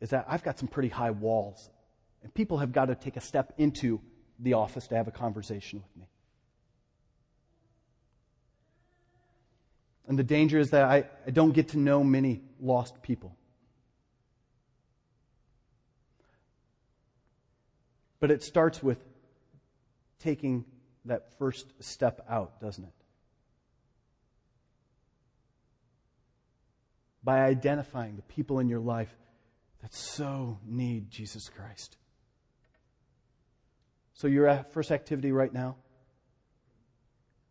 is 0.00 0.10
that 0.10 0.26
I've 0.28 0.44
got 0.44 0.58
some 0.58 0.68
pretty 0.68 0.90
high 0.90 1.10
walls. 1.10 1.70
And 2.22 2.32
people 2.32 2.58
have 2.58 2.72
got 2.72 2.86
to 2.86 2.94
take 2.94 3.16
a 3.16 3.20
step 3.20 3.54
into 3.58 4.00
the 4.38 4.54
office 4.54 4.86
to 4.88 4.96
have 4.96 5.08
a 5.08 5.12
conversation 5.12 5.82
with 5.82 5.96
me. 5.96 6.08
And 10.06 10.18
the 10.18 10.24
danger 10.24 10.58
is 10.58 10.70
that 10.70 10.84
I, 10.84 11.04
I 11.26 11.30
don't 11.30 11.52
get 11.52 11.68
to 11.68 11.78
know 11.78 12.04
many 12.04 12.42
lost 12.60 13.02
people. 13.02 13.36
But 18.20 18.30
it 18.30 18.42
starts 18.42 18.82
with 18.82 18.98
taking 20.18 20.64
that 21.04 21.38
first 21.38 21.66
step 21.80 22.24
out, 22.28 22.60
doesn't 22.60 22.84
it? 22.84 22.92
By 27.22 27.40
identifying 27.40 28.16
the 28.16 28.22
people 28.22 28.58
in 28.58 28.68
your 28.68 28.80
life 28.80 29.14
that 29.82 29.94
so 29.94 30.58
need 30.66 31.10
Jesus 31.10 31.48
Christ. 31.48 31.96
So, 34.14 34.28
your 34.28 34.64
first 34.70 34.90
activity 34.90 35.32
right 35.32 35.52
now, 35.52 35.76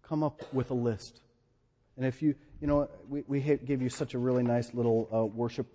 come 0.02 0.24
up 0.24 0.42
with 0.54 0.72
a 0.72 0.76
list. 0.76 1.23
And 1.98 2.06
if 2.06 2.22
you, 2.22 2.36
you 2.60 2.68
know, 2.68 2.90
we, 3.08 3.24
we 3.28 3.40
gave 3.40 3.82
you 3.82 3.90
such 3.90 4.14
a 4.14 4.18
really 4.18 4.44
nice 4.44 4.74
little 4.74 5.10
uh, 5.14 5.26
worship 5.26 5.68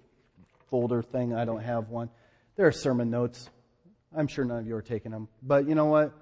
folder 0.70 1.02
thing. 1.02 1.34
I 1.34 1.44
don't 1.44 1.62
have 1.62 1.88
one. 1.88 2.10
There 2.56 2.66
are 2.66 2.72
sermon 2.72 3.10
notes. 3.10 3.48
I'm 4.16 4.26
sure 4.26 4.44
none 4.44 4.58
of 4.58 4.66
you 4.66 4.74
are 4.74 4.82
taking 4.82 5.12
them. 5.12 5.28
But 5.42 5.68
you 5.68 5.74
know 5.74 5.86
what? 5.86 6.12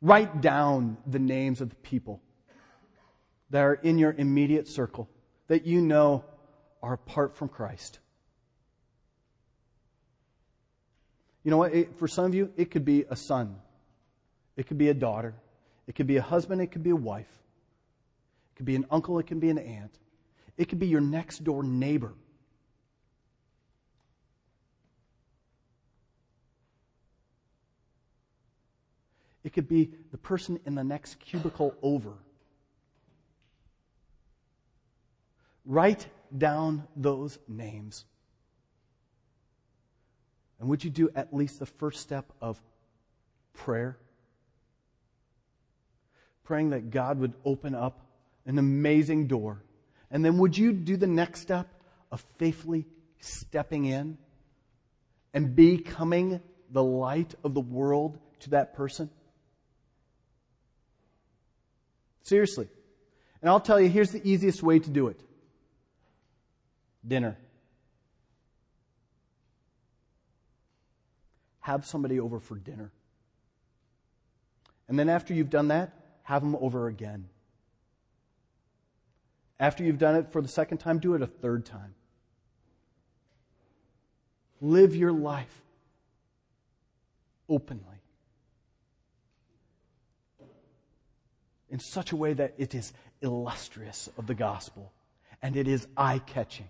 Write 0.00 0.40
down 0.40 0.96
the 1.06 1.18
names 1.18 1.60
of 1.60 1.70
the 1.70 1.76
people 1.76 2.22
that 3.50 3.60
are 3.60 3.74
in 3.74 3.98
your 3.98 4.12
immediate 4.12 4.68
circle 4.68 5.08
that 5.48 5.66
you 5.66 5.80
know 5.80 6.24
are 6.82 6.94
apart 6.94 7.36
from 7.36 7.48
Christ. 7.48 7.98
You 11.42 11.50
know 11.50 11.56
what? 11.56 11.74
It, 11.74 11.98
for 11.98 12.06
some 12.06 12.26
of 12.26 12.34
you, 12.34 12.52
it 12.56 12.70
could 12.70 12.84
be 12.84 13.04
a 13.08 13.16
son, 13.16 13.56
it 14.56 14.66
could 14.66 14.78
be 14.78 14.88
a 14.88 14.94
daughter, 14.94 15.34
it 15.86 15.94
could 15.94 16.06
be 16.06 16.16
a 16.16 16.22
husband, 16.22 16.60
it 16.60 16.70
could 16.70 16.82
be 16.82 16.90
a 16.90 16.96
wife, 16.96 17.30
it 18.58 18.62
could 18.62 18.66
be 18.66 18.74
an 18.74 18.86
uncle, 18.90 19.20
it 19.20 19.28
could 19.28 19.38
be 19.38 19.50
an 19.50 19.58
aunt, 19.58 20.00
it 20.56 20.68
could 20.68 20.80
be 20.80 20.88
your 20.88 21.00
next 21.00 21.44
door 21.44 21.62
neighbor. 21.62 22.12
It 29.44 29.52
could 29.52 29.68
be 29.68 29.92
the 30.10 30.18
person 30.18 30.58
in 30.66 30.74
the 30.74 30.82
next 30.82 31.20
cubicle 31.20 31.72
over. 31.82 32.14
Write 35.64 36.08
down 36.36 36.82
those 36.96 37.38
names. 37.46 38.06
And 40.58 40.68
would 40.68 40.82
you 40.82 40.90
do 40.90 41.10
at 41.14 41.32
least 41.32 41.60
the 41.60 41.66
first 41.66 42.00
step 42.00 42.32
of 42.40 42.60
prayer? 43.54 43.96
Praying 46.42 46.70
that 46.70 46.90
God 46.90 47.20
would 47.20 47.34
open 47.44 47.76
up 47.76 48.00
an 48.48 48.58
amazing 48.58 49.28
door. 49.28 49.62
And 50.10 50.24
then 50.24 50.38
would 50.38 50.58
you 50.58 50.72
do 50.72 50.96
the 50.96 51.06
next 51.06 51.42
step 51.42 51.68
of 52.10 52.24
faithfully 52.38 52.86
stepping 53.20 53.84
in 53.84 54.16
and 55.34 55.54
becoming 55.54 56.40
the 56.70 56.82
light 56.82 57.34
of 57.44 57.54
the 57.54 57.60
world 57.60 58.18
to 58.40 58.50
that 58.50 58.74
person? 58.74 59.10
Seriously. 62.22 62.68
And 63.40 63.50
I'll 63.50 63.60
tell 63.60 63.78
you, 63.78 63.88
here's 63.88 64.10
the 64.10 64.26
easiest 64.28 64.62
way 64.62 64.78
to 64.78 64.90
do 64.90 65.08
it 65.08 65.20
dinner. 67.06 67.36
Have 71.60 71.86
somebody 71.86 72.18
over 72.18 72.40
for 72.40 72.56
dinner. 72.56 72.90
And 74.88 74.98
then 74.98 75.10
after 75.10 75.34
you've 75.34 75.50
done 75.50 75.68
that, 75.68 75.92
have 76.22 76.40
them 76.40 76.56
over 76.56 76.88
again. 76.88 77.28
After 79.60 79.82
you've 79.82 79.98
done 79.98 80.14
it 80.14 80.32
for 80.32 80.40
the 80.40 80.48
second 80.48 80.78
time, 80.78 80.98
do 80.98 81.14
it 81.14 81.22
a 81.22 81.26
third 81.26 81.66
time. 81.66 81.94
Live 84.60 84.94
your 84.94 85.12
life 85.12 85.62
openly. 87.48 87.84
In 91.70 91.78
such 91.78 92.12
a 92.12 92.16
way 92.16 92.32
that 92.32 92.54
it 92.56 92.74
is 92.74 92.92
illustrious 93.20 94.08
of 94.16 94.26
the 94.26 94.34
gospel 94.34 94.92
and 95.42 95.56
it 95.56 95.68
is 95.68 95.86
eye 95.96 96.20
catching. 96.20 96.68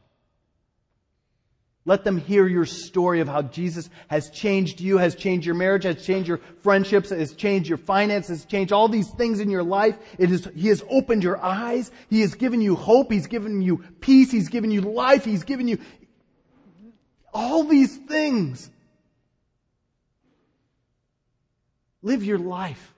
Let 1.89 2.05
them 2.05 2.19
hear 2.19 2.47
your 2.47 2.67
story 2.67 3.21
of 3.21 3.29
how 3.29 3.41
Jesus 3.41 3.89
has 4.09 4.29
changed 4.29 4.79
you, 4.79 4.99
has 4.99 5.15
changed 5.15 5.47
your 5.47 5.55
marriage, 5.55 5.85
has 5.85 6.05
changed 6.05 6.29
your 6.29 6.37
friendships, 6.61 7.09
has 7.09 7.33
changed 7.33 7.67
your 7.67 7.79
finances, 7.79 8.41
has 8.41 8.45
changed 8.45 8.75
all 8.75 8.89
these 8.89 9.09
things 9.13 9.41
in 9.41 9.49
your 9.49 9.63
life. 9.63 9.97
It 10.19 10.31
is, 10.31 10.47
He 10.55 10.69
has 10.69 10.85
opened 10.91 11.25
your 11.25 11.43
eyes. 11.43 11.91
He 12.11 12.21
has 12.21 12.35
given 12.35 12.61
you 12.61 12.77
hope. 12.77 13.11
He's 13.11 13.27
given 13.27 13.63
you 13.63 13.79
peace. 14.01 14.31
He's 14.31 14.51
given 14.51 14.71
you 14.71 14.83
life. 14.83 15.25
He's 15.25 15.45
given 15.45 15.67
you 15.67 15.79
all 17.33 17.65
these 17.65 17.97
things. 17.97 18.71
Live 22.03 22.23
your 22.23 22.39
life. 22.39 22.93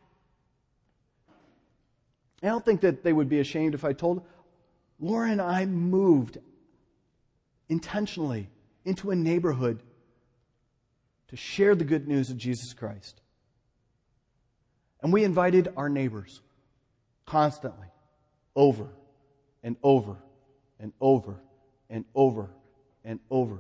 I 2.43 2.49
don't 2.49 2.65
think 2.65 2.81
that 2.81 3.05
they 3.05 3.13
would 3.13 3.29
be 3.29 3.39
ashamed 3.39 3.75
if 3.75 3.85
I 3.85 3.93
told 3.93 4.27
Laura 4.99 5.31
and 5.31 5.41
I 5.41 5.65
moved 5.65 6.39
intentionally 7.69 8.49
into 8.85 9.11
a 9.11 9.17
neighborhood 9.17 9.83
to 11.29 11.37
share 11.37 11.75
the 11.75 11.85
good 11.85 12.09
news 12.09 12.31
of 12.31 12.37
Jesus 12.37 12.73
Christ. 12.73 13.21
And 15.03 15.13
we 15.13 15.25
invited 15.25 15.73
our 15.77 15.89
neighbors 15.89 16.41
constantly 17.27 17.87
over 18.57 18.89
and 19.63 19.77
over 19.83 20.17
and 20.79 20.93
over 21.01 21.41
and 21.89 22.05
over 22.15 22.51
and 23.05 23.21
over. 23.31 23.59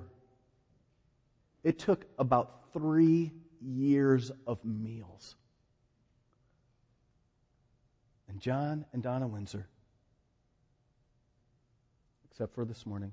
It 1.62 1.78
took 1.78 2.04
about 2.18 2.72
three 2.72 3.32
years 3.60 4.32
of 4.46 4.64
meals. 4.64 5.36
And 8.28 8.40
John 8.40 8.84
and 8.92 9.02
Donna 9.02 9.26
Windsor, 9.26 9.66
except 12.30 12.54
for 12.54 12.64
this 12.64 12.86
morning, 12.86 13.12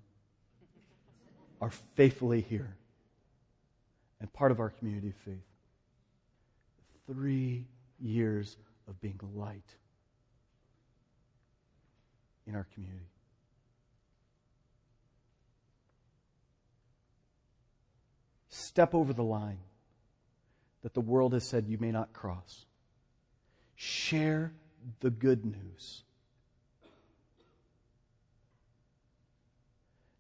are 1.62 1.72
faithfully 1.96 2.42
here 2.42 2.76
and 4.20 4.32
part 4.34 4.52
of 4.52 4.60
our 4.60 4.70
community 4.70 5.10
of 5.10 5.16
faith. 5.16 5.46
Three 7.08 7.66
years 8.00 8.58
of 8.88 9.00
being 9.02 9.20
light 9.36 9.76
in 12.46 12.56
our 12.56 12.68
community. 12.74 13.06
Step 18.50 18.94
over 18.96 19.14
the 19.14 19.24
line 19.24 19.60
that 20.84 20.94
the 20.94 21.02
world 21.02 21.34
has 21.34 21.44
said 21.44 21.68
you 21.68 21.78
may 21.78 21.92
not 21.92 22.14
cross. 22.14 22.66
Share 23.76 24.54
the 25.00 25.10
good 25.10 25.46
news. 25.46 26.04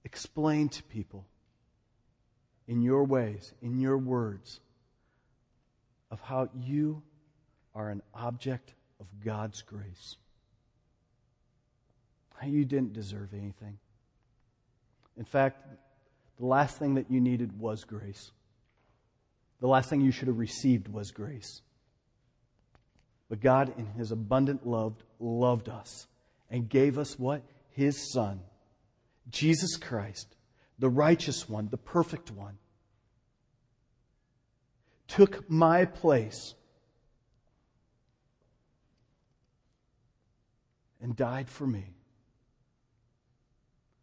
Explain 0.08 0.70
to 0.70 0.82
people 0.84 1.26
in 2.65 2.82
your 2.82 3.04
ways, 3.04 3.52
in 3.62 3.78
your 3.78 3.98
words, 3.98 4.62
of 6.10 6.22
how 6.22 6.48
you 6.56 7.04
are 7.76 7.89
an 7.89 8.02
object 8.13 8.74
of 9.02 9.06
God's 9.22 9.62
grace. 9.63 10.15
How 12.38 12.48
you 12.48 12.63
didn't 12.63 12.93
deserve 12.93 13.34
anything. 13.34 13.80
In 15.17 15.26
fact, 15.26 15.67
the 16.39 16.46
last 16.46 16.78
thing 16.78 16.96
that 16.96 17.12
you 17.12 17.20
needed 17.20 17.60
was 17.60 17.84
grace. 17.84 18.32
The 19.60 19.67
last 19.67 19.89
thing 19.89 20.00
you 20.00 20.12
should 20.12 20.30
have 20.30 20.39
received 20.39 20.88
was 20.88 21.12
grace. 21.12 21.62
But 23.28 23.41
God, 23.41 23.74
in 23.78 23.88
His 23.88 24.13
abundant 24.13 24.65
love, 24.65 24.96
loved 25.20 25.67
us 25.67 26.08
and 26.50 26.70
gave 26.70 26.98
us 26.98 27.20
what? 27.20 27.41
His 27.72 28.10
Son 28.13 28.39
Jesus 29.30 29.75
Christ, 29.78 30.36
the 30.80 30.90
righteous 30.90 31.50
one, 31.50 31.67
the 31.69 31.78
perfect 31.78 32.32
one, 32.32 32.58
took 35.08 35.50
my 35.50 35.86
place 35.86 36.54
and 41.02 41.15
died 41.15 41.50
for 41.50 41.65
me 41.65 41.94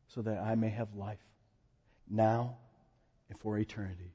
so 0.09 0.23
that 0.23 0.39
I 0.39 0.55
may 0.55 0.71
have 0.71 0.95
life 0.95 1.19
now 2.09 2.57
and 3.29 3.39
for 3.39 3.59
eternity, 3.59 4.15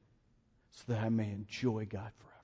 so 0.72 0.94
that 0.94 1.00
I 1.04 1.10
may 1.10 1.30
enjoy 1.30 1.88
God 1.90 2.12
forever. 2.18 2.40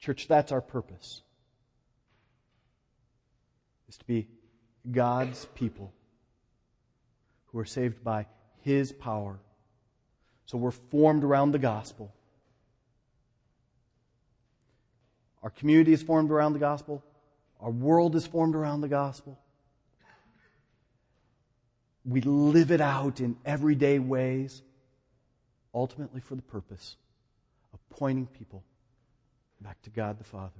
Church, 0.00 0.26
that's 0.28 0.52
our 0.52 0.60
purpose. 0.60 1.22
Is 3.88 3.96
to 3.98 4.04
be 4.04 4.26
God's 4.90 5.46
people 5.54 5.92
who 7.46 7.58
are 7.58 7.64
saved 7.64 8.02
by 8.04 8.26
His 8.62 8.92
power. 8.92 9.38
So 10.46 10.58
we're 10.58 10.70
formed 10.70 11.24
around 11.24 11.52
the 11.52 11.58
gospel. 11.58 12.12
Our 15.42 15.50
community 15.50 15.92
is 15.92 16.02
formed 16.02 16.30
around 16.30 16.52
the 16.52 16.58
gospel. 16.58 17.04
Our 17.60 17.70
world 17.70 18.16
is 18.16 18.26
formed 18.26 18.54
around 18.54 18.80
the 18.80 18.88
gospel. 18.88 19.38
We 22.04 22.20
live 22.20 22.70
it 22.70 22.80
out 22.80 23.20
in 23.20 23.36
everyday 23.44 23.98
ways 23.98 24.62
ultimately 25.74 26.20
for 26.20 26.34
the 26.34 26.42
purpose 26.42 26.96
of 27.72 27.80
pointing 27.90 28.26
people 28.26 28.62
back 29.60 29.80
to 29.82 29.90
God 29.90 30.18
the 30.18 30.24
Father, 30.24 30.52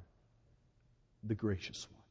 the 1.22 1.35
gracious 1.35 1.87
one. 1.91 2.05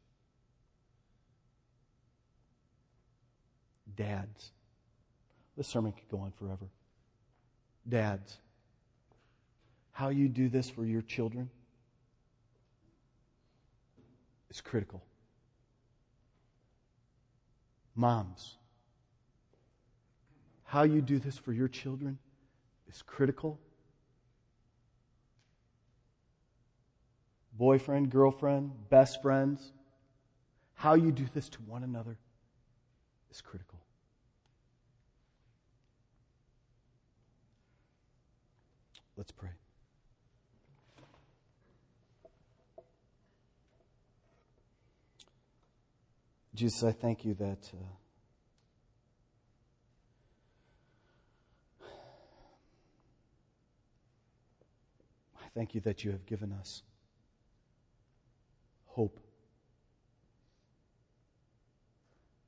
Dads. 3.96 4.52
This 5.56 5.68
sermon 5.68 5.92
could 5.92 6.10
go 6.10 6.20
on 6.20 6.32
forever. 6.32 6.66
Dads, 7.88 8.38
how 9.92 10.10
you 10.10 10.28
do 10.28 10.50
this 10.50 10.70
for 10.70 10.86
your 10.86 11.02
children 11.02 11.50
is 14.50 14.60
critical. 14.60 15.04
Moms, 17.96 18.58
how 20.66 20.84
you 20.84 21.02
do 21.02 21.20
this 21.20 21.38
for 21.38 21.54
your 21.54 21.70
children 21.70 22.18
is 22.90 23.02
critical. 23.02 23.60
Boyfriend, 27.58 28.10
girlfriend, 28.10 28.72
best 28.90 29.22
friends, 29.22 29.72
how 30.74 30.96
you 30.96 31.12
do 31.12 31.26
this 31.34 31.48
to 31.48 31.60
one 31.62 31.84
another 31.84 32.18
is 33.32 33.40
critical. 33.40 33.75
Let's 39.18 39.32
pray. 39.32 39.50
Jesus, 46.54 46.84
I 46.84 46.92
thank 46.92 47.26
you 47.26 47.34
that. 47.36 47.72
Uh, 47.74 47.86
I 55.38 55.48
thank 55.54 55.76
you 55.76 55.82
that 55.82 56.04
you 56.04 56.12
have 56.12 56.26
given 56.26 56.52
us 56.52 56.84
hope. 58.88 59.20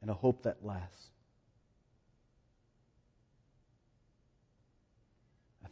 And 0.01 0.09
a 0.09 0.13
hope 0.13 0.43
that 0.43 0.65
lasts. 0.65 1.09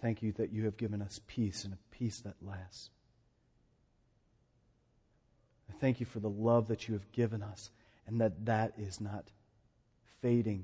Thank 0.06 0.22
you 0.22 0.34
that 0.34 0.54
you 0.54 0.66
have 0.66 0.78
given 0.78 1.02
us 1.02 1.20
peace 1.26 1.64
and 1.64 1.74
a 1.74 1.78
peace 1.90 2.20
that 2.20 2.36
lasts. 2.40 2.92
I 5.68 5.74
thank 5.80 6.00
you 6.00 6.06
for 6.06 6.20
the 6.20 6.30
love 6.30 6.68
that 6.68 6.88
you 6.88 6.94
have 6.94 7.12
given 7.12 7.42
us 7.42 7.72
and 8.06 8.22
that 8.22 8.46
that 8.46 8.74
is 8.78 9.02
not 9.02 9.26
fading, 10.22 10.64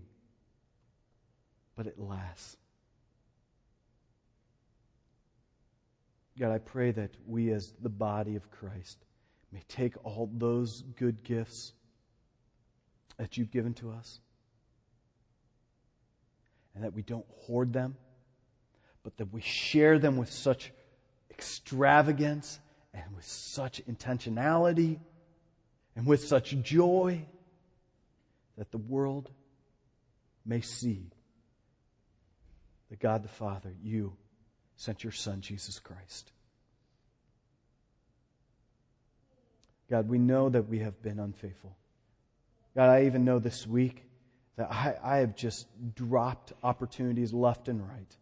but 1.75 1.87
it 1.87 1.97
lasts. 1.97 2.55
God, 6.37 6.51
I 6.51 6.59
pray 6.59 6.91
that 6.91 7.15
we 7.25 7.49
as 7.49 7.73
the 7.81 7.89
body 7.89 8.35
of 8.35 8.51
Christ 8.51 8.99
may 9.51 9.63
take 9.67 9.95
all 10.05 10.29
those 10.31 10.83
good 10.97 11.23
gifts 11.23 11.73
that 13.17 13.37
you've 13.37 13.49
given 13.49 13.73
to 13.73 13.89
us 13.89 14.19
and 16.75 16.83
that 16.83 16.93
we 16.93 17.01
don't 17.01 17.25
hoard 17.47 17.73
them 17.73 17.95
but 19.03 19.17
that 19.17 19.33
we 19.33 19.41
share 19.41 19.99
them 19.99 20.17
with 20.17 20.31
such 20.31 20.71
extravagance 21.29 22.59
and 22.93 23.03
with 23.15 23.25
such 23.25 23.81
intentionality 23.85 24.99
and 25.95 26.05
with 26.05 26.23
such 26.23 26.51
joy 26.61 27.25
that 28.57 28.71
the 28.71 28.77
world 28.77 29.29
may 30.45 30.61
see 30.61 31.11
that 32.89 32.99
God 32.99 33.23
the 33.23 33.29
Father, 33.29 33.73
you 33.81 34.13
sent 34.75 35.03
your 35.03 35.13
Son, 35.13 35.41
Jesus 35.41 35.79
Christ. 35.79 36.31
God, 39.89 40.07
we 40.07 40.19
know 40.19 40.49
that 40.49 40.67
we 40.67 40.79
have 40.79 41.01
been 41.01 41.19
unfaithful. 41.19 41.75
God, 42.75 42.89
I 42.89 43.05
even 43.05 43.25
know 43.25 43.39
this 43.39 43.67
week 43.67 44.05
that 44.57 44.71
I, 44.71 44.95
I 45.03 45.17
have 45.17 45.35
just 45.35 45.67
dropped 45.95 46.53
opportunities 46.63 47.33
left 47.33 47.67
and 47.67 47.81
right 47.81 48.15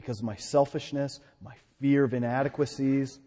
because 0.00 0.20
of 0.20 0.24
my 0.24 0.36
selfishness, 0.36 1.20
my 1.44 1.52
fear 1.78 2.04
of 2.04 2.14
inadequacies. 2.14 3.18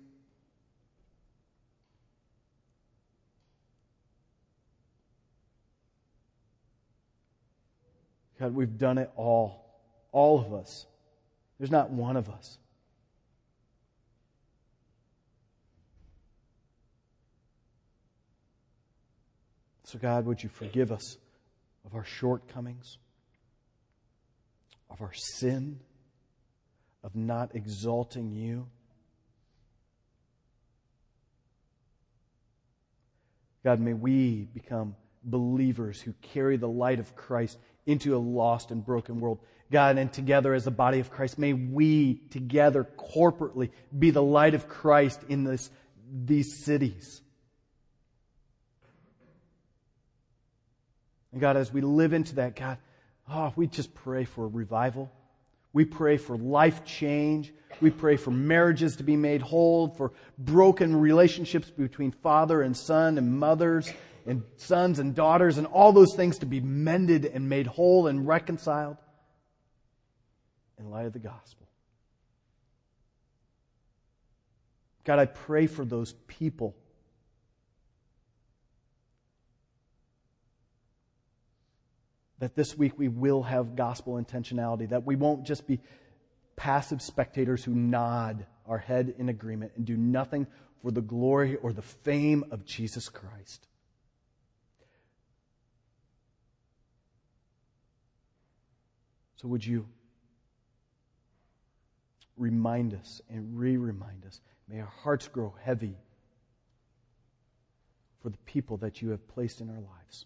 God, 8.40 8.56
we've 8.56 8.76
done 8.76 8.98
it 8.98 9.12
all. 9.16 9.64
All 10.12 10.40
of 10.40 10.52
us. 10.52 10.88
There's 11.60 11.70
not 11.70 11.92
one 11.92 12.18
of 12.18 12.28
us. 12.28 12.58
So, 19.84 20.00
God, 20.00 20.26
would 20.26 20.42
you 20.42 20.50
forgive 20.50 20.92
us 20.92 21.18
of 21.86 21.94
our 21.94 22.04
shortcomings, 22.04 22.98
of 24.90 25.04
our 25.04 25.14
sin? 25.14 25.80
Of 27.04 27.16
not 27.16 27.56
exalting 27.56 28.32
you. 28.32 28.68
God, 33.64 33.80
may 33.80 33.94
we 33.94 34.48
become 34.54 34.96
believers 35.24 36.02
who 36.02 36.14
carry 36.22 36.58
the 36.58 36.68
light 36.68 37.00
of 37.00 37.16
Christ 37.16 37.58
into 37.86 38.16
a 38.16 38.20
lost 38.20 38.72
and 38.72 38.86
broken 38.86 39.20
world. 39.20 39.40
God, 39.72 39.98
and 39.98 40.12
together 40.12 40.54
as 40.54 40.66
the 40.66 40.72
body 40.72 41.00
of 41.00 41.10
Christ, 41.10 41.40
may 41.40 41.54
we 41.54 42.16
together 42.30 42.88
corporately 42.98 43.72
be 43.98 44.12
the 44.12 44.22
light 44.22 44.54
of 44.54 44.68
Christ 44.68 45.22
in 45.30 45.44
this, 45.44 45.70
these 46.12 46.64
cities. 46.64 47.22
And 51.32 51.42
God, 51.42 51.58
as 51.58 51.74
we 51.74 51.82
live 51.82 52.14
into 52.14 52.36
that, 52.36 52.56
God, 52.56 52.78
oh, 53.30 53.52
we 53.56 53.68
just 53.68 53.94
pray 53.96 54.26
for 54.26 54.48
revival. 54.48 55.12
We 55.74 55.86
pray 55.86 56.18
for 56.18 56.38
life 56.38 56.86
change. 56.86 57.52
We 57.82 57.90
pray 57.90 58.16
for 58.16 58.30
marriages 58.30 58.98
to 58.98 59.04
be 59.04 59.18
made 59.18 59.42
whole, 59.42 59.90
for 59.90 60.14
broken 60.38 60.96
relationships 60.96 61.70
between 61.72 62.12
father 62.12 62.62
and 62.62 62.78
son 62.78 63.18
and 63.18 63.40
mothers 63.40 63.92
and 64.26 64.44
sons 64.56 65.00
and 65.00 65.16
daughters 65.16 65.58
and 65.58 65.68
all 65.68 65.92
those 65.92 66.16
things 66.16 66.38
to 66.40 66.46
be 66.46 66.62
mended 66.62 67.26
and 67.26 67.50
made 67.50 67.68
whole 67.68 68.08
and 68.08 68.28
reconciled 68.28 68.98
in 70.80 70.90
light 70.90 71.08
of 71.08 71.14
the 71.14 71.20
gospel. 71.20 71.68
God, 75.04 75.20
I 75.20 75.26
pray 75.26 75.68
for 75.68 75.84
those 75.84 76.14
people 76.28 76.76
that 82.44 82.58
this 82.58 82.78
week 82.78 83.00
we 83.00 83.08
will 83.08 83.42
have 83.42 83.78
gospel 83.78 84.22
intentionality, 84.22 84.90
that 84.90 85.06
we 85.06 85.16
won't 85.16 85.46
just 85.46 85.66
be 85.66 85.80
passive 86.58 87.02
spectators 87.02 87.64
who 87.64 87.74
nod 87.74 88.46
our 88.66 88.80
head 88.80 89.16
in 89.18 89.30
agreement 89.30 89.72
and 89.78 89.86
do 89.86 89.96
nothing 89.96 90.46
for 90.82 90.92
the 90.92 91.00
glory 91.00 91.56
or 91.56 91.72
the 91.72 91.82
fame 91.82 92.44
of 92.52 92.66
Jesus 92.66 93.08
Christ. 93.08 93.66
So, 99.38 99.48
would 99.48 99.66
you 99.66 99.88
remind 102.36 102.94
us 102.94 103.22
and 103.30 103.58
re 103.58 103.78
remind 103.78 104.26
us? 104.26 104.42
May 104.68 104.82
our 104.82 104.94
hearts 105.04 105.30
grow 105.30 105.56
heavy 105.64 105.96
for 108.22 108.28
the 108.30 108.38
people 108.40 108.76
that 108.80 109.02
you 109.02 109.12
have 109.12 109.26
placed 109.30 109.62
in 109.62 109.70
our 109.70 109.80
lives. 109.80 110.26